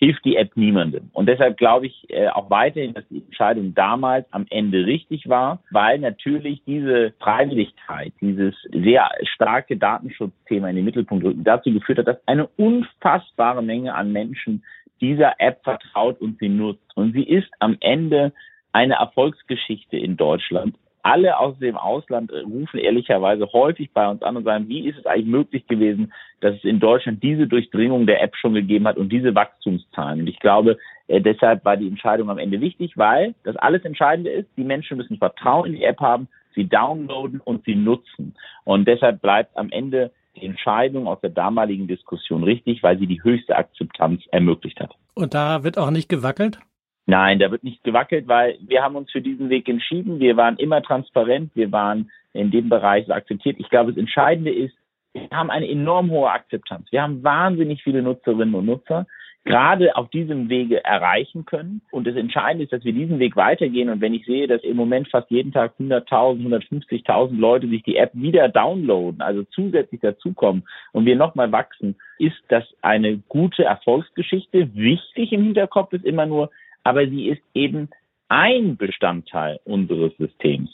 hilft 0.00 0.24
die 0.24 0.36
App 0.36 0.56
niemandem. 0.56 1.10
Und 1.12 1.28
deshalb 1.28 1.58
glaube 1.58 1.86
ich 1.86 2.06
äh, 2.08 2.28
auch 2.28 2.48
weiterhin, 2.48 2.94
dass 2.94 3.06
die 3.08 3.22
Entscheidung 3.22 3.74
damals 3.74 4.26
am 4.32 4.46
Ende 4.48 4.86
richtig 4.86 5.28
war, 5.28 5.62
weil 5.70 5.98
natürlich 5.98 6.62
diese 6.66 7.12
Freiwilligkeit, 7.20 8.14
dieses 8.22 8.54
sehr 8.72 9.10
starke 9.34 9.76
Datenschutzthema 9.76 10.70
in 10.70 10.76
den 10.76 10.86
Mittelpunkt 10.86 11.24
rücken, 11.24 11.44
dazu 11.44 11.70
geführt 11.70 11.98
hat, 11.98 12.08
dass 12.08 12.26
eine 12.26 12.46
unfassbare 12.56 13.62
Menge 13.62 13.94
an 13.94 14.10
Menschen 14.10 14.64
dieser 15.00 15.34
App 15.38 15.62
vertraut 15.64 16.20
und 16.20 16.38
sie 16.38 16.48
nutzt. 16.48 16.96
Und 16.96 17.12
sie 17.12 17.24
ist 17.24 17.48
am 17.58 17.76
Ende 17.80 18.32
eine 18.72 18.94
Erfolgsgeschichte 18.94 19.96
in 19.96 20.16
Deutschland 20.16 20.74
alle 21.02 21.38
aus 21.38 21.58
dem 21.58 21.76
Ausland 21.76 22.32
rufen 22.32 22.78
ehrlicherweise 22.78 23.50
häufig 23.52 23.90
bei 23.92 24.08
uns 24.08 24.22
an 24.22 24.36
und 24.36 24.44
sagen, 24.44 24.68
wie 24.68 24.88
ist 24.88 24.98
es 24.98 25.06
eigentlich 25.06 25.26
möglich 25.26 25.66
gewesen, 25.66 26.12
dass 26.40 26.54
es 26.56 26.64
in 26.64 26.80
Deutschland 26.80 27.22
diese 27.22 27.46
Durchdringung 27.46 28.06
der 28.06 28.22
App 28.22 28.36
schon 28.36 28.54
gegeben 28.54 28.86
hat 28.86 28.96
und 28.96 29.10
diese 29.10 29.34
Wachstumszahlen. 29.34 30.20
Und 30.20 30.26
ich 30.26 30.38
glaube, 30.40 30.78
äh, 31.08 31.20
deshalb 31.20 31.64
war 31.64 31.76
die 31.76 31.88
Entscheidung 31.88 32.30
am 32.30 32.38
Ende 32.38 32.60
wichtig, 32.60 32.96
weil 32.96 33.34
das 33.44 33.56
alles 33.56 33.84
Entscheidende 33.84 34.30
ist, 34.30 34.48
die 34.56 34.64
Menschen 34.64 34.96
müssen 34.96 35.18
Vertrauen 35.18 35.66
in 35.66 35.76
die 35.76 35.84
App 35.84 36.00
haben, 36.00 36.28
sie 36.54 36.68
downloaden 36.68 37.40
und 37.40 37.64
sie 37.64 37.76
nutzen. 37.76 38.34
Und 38.64 38.86
deshalb 38.86 39.22
bleibt 39.22 39.56
am 39.56 39.70
Ende 39.70 40.10
Entscheidung 40.42 41.06
aus 41.06 41.20
der 41.20 41.30
damaligen 41.30 41.86
Diskussion 41.86 42.44
richtig, 42.44 42.82
weil 42.82 42.98
sie 42.98 43.06
die 43.06 43.22
höchste 43.22 43.56
Akzeptanz 43.56 44.22
ermöglicht 44.30 44.80
hat. 44.80 44.94
Und 45.14 45.34
da 45.34 45.64
wird 45.64 45.78
auch 45.78 45.90
nicht 45.90 46.08
gewackelt? 46.08 46.58
Nein, 47.06 47.38
da 47.38 47.50
wird 47.50 47.64
nicht 47.64 47.82
gewackelt, 47.82 48.28
weil 48.28 48.58
wir 48.66 48.82
haben 48.82 48.96
uns 48.96 49.10
für 49.10 49.20
diesen 49.20 49.50
Weg 49.50 49.68
entschieden. 49.68 50.20
Wir 50.20 50.36
waren 50.36 50.56
immer 50.56 50.82
transparent, 50.82 51.50
wir 51.54 51.72
waren 51.72 52.10
in 52.32 52.50
dem 52.50 52.68
Bereich 52.68 53.06
so 53.06 53.12
akzeptiert. 53.12 53.56
Ich 53.58 53.68
glaube, 53.68 53.90
das 53.90 53.98
Entscheidende 53.98 54.52
ist, 54.52 54.74
wir 55.12 55.28
haben 55.32 55.50
eine 55.50 55.68
enorm 55.68 56.10
hohe 56.10 56.30
Akzeptanz. 56.30 56.86
Wir 56.92 57.02
haben 57.02 57.24
wahnsinnig 57.24 57.82
viele 57.82 58.02
Nutzerinnen 58.02 58.54
und 58.54 58.66
Nutzer 58.66 59.06
gerade 59.44 59.96
auf 59.96 60.10
diesem 60.10 60.48
Wege 60.48 60.84
erreichen 60.84 61.44
können. 61.44 61.80
Und 61.90 62.06
das 62.06 62.16
Entscheidende 62.16 62.64
ist, 62.64 62.72
dass 62.72 62.84
wir 62.84 62.92
diesen 62.92 63.18
Weg 63.18 63.36
weitergehen. 63.36 63.88
Und 63.88 64.00
wenn 64.00 64.14
ich 64.14 64.26
sehe, 64.26 64.46
dass 64.46 64.62
im 64.62 64.76
Moment 64.76 65.08
fast 65.08 65.30
jeden 65.30 65.52
Tag 65.52 65.72
100.000, 65.80 66.46
150.000 66.46 67.38
Leute 67.38 67.68
sich 67.68 67.82
die 67.82 67.96
App 67.96 68.10
wieder 68.12 68.48
downloaden, 68.48 69.22
also 69.22 69.42
zusätzlich 69.44 70.00
dazukommen 70.00 70.64
und 70.92 71.06
wir 71.06 71.16
nochmal 71.16 71.50
wachsen, 71.52 71.96
ist 72.18 72.42
das 72.48 72.64
eine 72.82 73.18
gute 73.28 73.64
Erfolgsgeschichte. 73.64 74.74
Wichtig 74.74 75.32
im 75.32 75.44
Hinterkopf 75.44 75.92
ist 75.94 76.04
immer 76.04 76.26
nur, 76.26 76.50
aber 76.84 77.06
sie 77.06 77.28
ist 77.28 77.42
eben 77.54 77.88
ein 78.28 78.76
Bestandteil 78.76 79.58
unseres 79.64 80.16
Systems. 80.18 80.70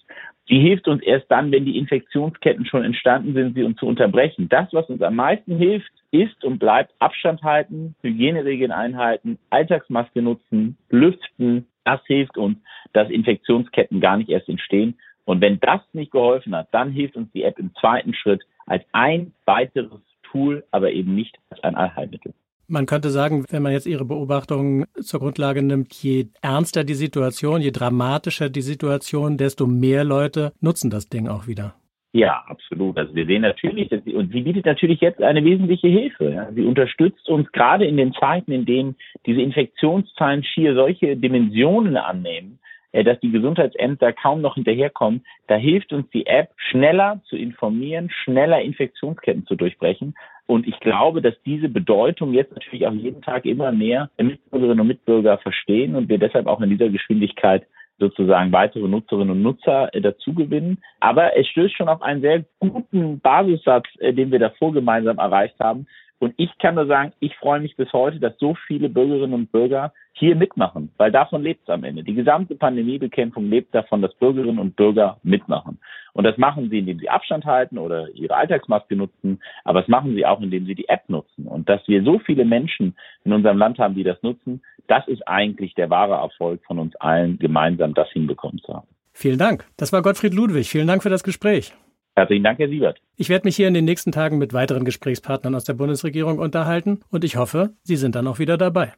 Sie 0.48 0.60
hilft 0.60 0.86
uns 0.86 1.02
erst 1.02 1.28
dann, 1.28 1.50
wenn 1.50 1.64
die 1.64 1.76
Infektionsketten 1.76 2.66
schon 2.66 2.84
entstanden 2.84 3.34
sind, 3.34 3.54
sie 3.54 3.64
uns 3.64 3.78
zu 3.78 3.86
unterbrechen. 3.86 4.48
Das, 4.48 4.68
was 4.72 4.88
uns 4.88 5.02
am 5.02 5.16
meisten 5.16 5.56
hilft, 5.56 5.90
ist 6.12 6.44
und 6.44 6.58
bleibt 6.58 6.94
Abstand 7.00 7.42
halten, 7.42 7.96
Hygieneregeln 8.02 8.70
einhalten, 8.70 9.38
Alltagsmaske 9.50 10.22
nutzen, 10.22 10.76
lüften. 10.88 11.66
Das 11.84 12.00
hilft 12.06 12.38
uns, 12.38 12.58
dass 12.92 13.10
Infektionsketten 13.10 14.00
gar 14.00 14.16
nicht 14.16 14.30
erst 14.30 14.48
entstehen. 14.48 14.96
Und 15.24 15.40
wenn 15.40 15.58
das 15.58 15.80
nicht 15.92 16.12
geholfen 16.12 16.54
hat, 16.54 16.68
dann 16.70 16.92
hilft 16.92 17.16
uns 17.16 17.30
die 17.32 17.42
App 17.42 17.58
im 17.58 17.74
zweiten 17.74 18.14
Schritt 18.14 18.44
als 18.66 18.84
ein 18.92 19.32
weiteres 19.46 20.00
Tool, 20.22 20.64
aber 20.70 20.92
eben 20.92 21.16
nicht 21.16 21.36
als 21.50 21.62
ein 21.64 21.74
Allheilmittel. 21.74 22.32
Man 22.68 22.86
könnte 22.86 23.10
sagen, 23.10 23.44
wenn 23.50 23.62
man 23.62 23.72
jetzt 23.72 23.86
Ihre 23.86 24.04
Beobachtungen 24.04 24.86
zur 25.00 25.20
Grundlage 25.20 25.62
nimmt, 25.62 25.94
je 25.94 26.26
ernster 26.42 26.82
die 26.82 26.94
Situation, 26.94 27.60
je 27.60 27.70
dramatischer 27.70 28.48
die 28.48 28.62
Situation, 28.62 29.36
desto 29.36 29.66
mehr 29.66 30.02
Leute 30.02 30.52
nutzen 30.60 30.90
das 30.90 31.08
Ding 31.08 31.28
auch 31.28 31.46
wieder. 31.46 31.74
Ja, 32.16 32.42
absolut. 32.46 32.96
Also 32.96 33.14
wir 33.14 33.26
sehen 33.26 33.42
natürlich, 33.42 33.90
sie, 33.90 34.14
und 34.14 34.32
sie 34.32 34.40
bietet 34.40 34.64
natürlich 34.64 35.02
jetzt 35.02 35.22
eine 35.22 35.44
wesentliche 35.44 35.88
Hilfe. 35.88 36.30
Ja. 36.30 36.50
Sie 36.50 36.62
unterstützt 36.62 37.28
uns 37.28 37.52
gerade 37.52 37.84
in 37.84 37.98
den 37.98 38.14
Zeiten, 38.14 38.52
in 38.52 38.64
denen 38.64 38.96
diese 39.26 39.42
Infektionszahlen 39.42 40.42
schier 40.42 40.74
solche 40.74 41.16
Dimensionen 41.16 41.98
annehmen, 41.98 42.58
äh, 42.92 43.04
dass 43.04 43.20
die 43.20 43.30
Gesundheitsämter 43.30 44.14
kaum 44.14 44.40
noch 44.40 44.54
hinterherkommen. 44.54 45.26
Da 45.46 45.56
hilft 45.56 45.92
uns 45.92 46.08
die 46.08 46.24
App, 46.26 46.48
schneller 46.56 47.20
zu 47.28 47.36
informieren, 47.36 48.08
schneller 48.24 48.62
Infektionsketten 48.62 49.46
zu 49.46 49.54
durchbrechen. 49.54 50.14
Und 50.46 50.66
ich 50.68 50.78
glaube, 50.80 51.22
dass 51.22 51.34
diese 51.44 51.68
Bedeutung 51.68 52.32
jetzt 52.32 52.52
natürlich 52.52 52.86
auch 52.86 52.92
jeden 52.92 53.20
Tag 53.22 53.44
immer 53.44 53.72
mehr 53.72 54.10
Mitbürgerinnen 54.16 54.80
und 54.80 54.86
Mitbürger 54.86 55.38
verstehen 55.38 55.96
und 55.96 56.08
wir 56.08 56.18
deshalb 56.18 56.46
auch 56.46 56.60
in 56.60 56.70
dieser 56.70 56.88
Geschwindigkeit 56.88 57.66
sozusagen 57.98 58.52
weitere 58.52 58.86
Nutzerinnen 58.88 59.30
und 59.30 59.42
Nutzer 59.42 59.92
äh, 59.94 60.00
dazu 60.00 60.34
gewinnen. 60.34 60.78
Aber 61.00 61.36
es 61.36 61.46
stößt 61.48 61.76
schon 61.76 61.88
auf 61.88 62.02
einen 62.02 62.20
sehr 62.20 62.44
guten 62.58 63.20
Basissatz, 63.20 63.86
äh, 63.98 64.12
den 64.12 64.30
wir 64.30 64.38
davor 64.38 64.72
gemeinsam 64.72 65.18
erreicht 65.18 65.58
haben. 65.58 65.86
Und 66.18 66.34
ich 66.38 66.50
kann 66.58 66.76
nur 66.76 66.86
sagen, 66.86 67.12
ich 67.20 67.36
freue 67.36 67.60
mich 67.60 67.76
bis 67.76 67.92
heute, 67.92 68.18
dass 68.18 68.38
so 68.38 68.54
viele 68.66 68.88
Bürgerinnen 68.88 69.34
und 69.34 69.52
Bürger 69.52 69.92
hier 70.12 70.34
mitmachen, 70.34 70.90
weil 70.96 71.12
davon 71.12 71.42
lebt 71.42 71.64
es 71.64 71.68
am 71.68 71.84
Ende. 71.84 72.02
Die 72.02 72.14
gesamte 72.14 72.54
Pandemiebekämpfung 72.54 73.50
lebt 73.50 73.74
davon, 73.74 74.00
dass 74.00 74.14
Bürgerinnen 74.14 74.58
und 74.58 74.74
Bürger 74.74 75.18
mitmachen. 75.22 75.78
Und 76.14 76.24
das 76.24 76.38
machen 76.38 76.70
sie, 76.70 76.78
indem 76.78 76.98
sie 76.98 77.10
Abstand 77.10 77.44
halten 77.44 77.76
oder 77.76 78.08
ihre 78.14 78.34
Alltagsmaske 78.34 78.96
nutzen, 78.96 79.42
aber 79.64 79.80
das 79.80 79.88
machen 79.88 80.14
sie 80.14 80.24
auch, 80.24 80.40
indem 80.40 80.64
sie 80.64 80.74
die 80.74 80.88
App 80.88 81.02
nutzen. 81.08 81.46
Und 81.46 81.68
dass 81.68 81.86
wir 81.86 82.02
so 82.02 82.18
viele 82.18 82.46
Menschen 82.46 82.96
in 83.24 83.34
unserem 83.34 83.58
Land 83.58 83.78
haben, 83.78 83.94
die 83.94 84.04
das 84.04 84.22
nutzen, 84.22 84.62
das 84.86 85.06
ist 85.08 85.28
eigentlich 85.28 85.74
der 85.74 85.90
wahre 85.90 86.14
Erfolg 86.14 86.64
von 86.64 86.78
uns 86.78 86.96
allen, 86.96 87.38
gemeinsam 87.38 87.92
das 87.92 88.08
hinbekommen 88.10 88.58
zu 88.60 88.72
haben. 88.72 88.88
Vielen 89.12 89.38
Dank. 89.38 89.66
Das 89.76 89.92
war 89.92 90.00
Gottfried 90.00 90.32
Ludwig. 90.32 90.70
Vielen 90.70 90.86
Dank 90.86 91.02
für 91.02 91.10
das 91.10 91.24
Gespräch. 91.24 91.74
Herzlichen 92.16 92.44
Dank, 92.44 92.58
Herr 92.58 92.68
Siebert. 92.68 92.98
Ich 93.16 93.28
werde 93.28 93.46
mich 93.46 93.56
hier 93.56 93.68
in 93.68 93.74
den 93.74 93.84
nächsten 93.84 94.10
Tagen 94.10 94.38
mit 94.38 94.54
weiteren 94.54 94.86
Gesprächspartnern 94.86 95.54
aus 95.54 95.64
der 95.64 95.74
Bundesregierung 95.74 96.38
unterhalten 96.38 97.00
und 97.10 97.24
ich 97.24 97.36
hoffe, 97.36 97.74
Sie 97.82 97.96
sind 97.96 98.14
dann 98.14 98.26
auch 98.26 98.38
wieder 98.38 98.56
dabei. 98.56 98.94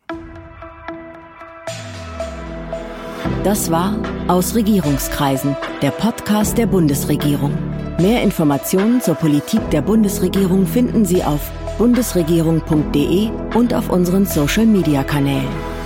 Das 3.43 3.71
war 3.73 3.97
Aus 4.29 4.55
Regierungskreisen, 4.55 5.57
der 5.83 5.91
Podcast 5.91 6.59
der 6.59 6.67
Bundesregierung. 6.67 7.57
Mehr 7.99 8.23
Informationen 8.23 9.01
zur 9.01 9.17
Politik 9.17 9.69
der 9.71 9.83
Bundesregierung 9.83 10.67
finden 10.67 11.05
Sie 11.05 11.25
auf 11.25 11.51
bundesregierung.de 11.77 13.31
und 13.57 13.75
auf 13.75 13.91
unseren 13.91 14.27
Social-Media-Kanälen. 14.27 15.78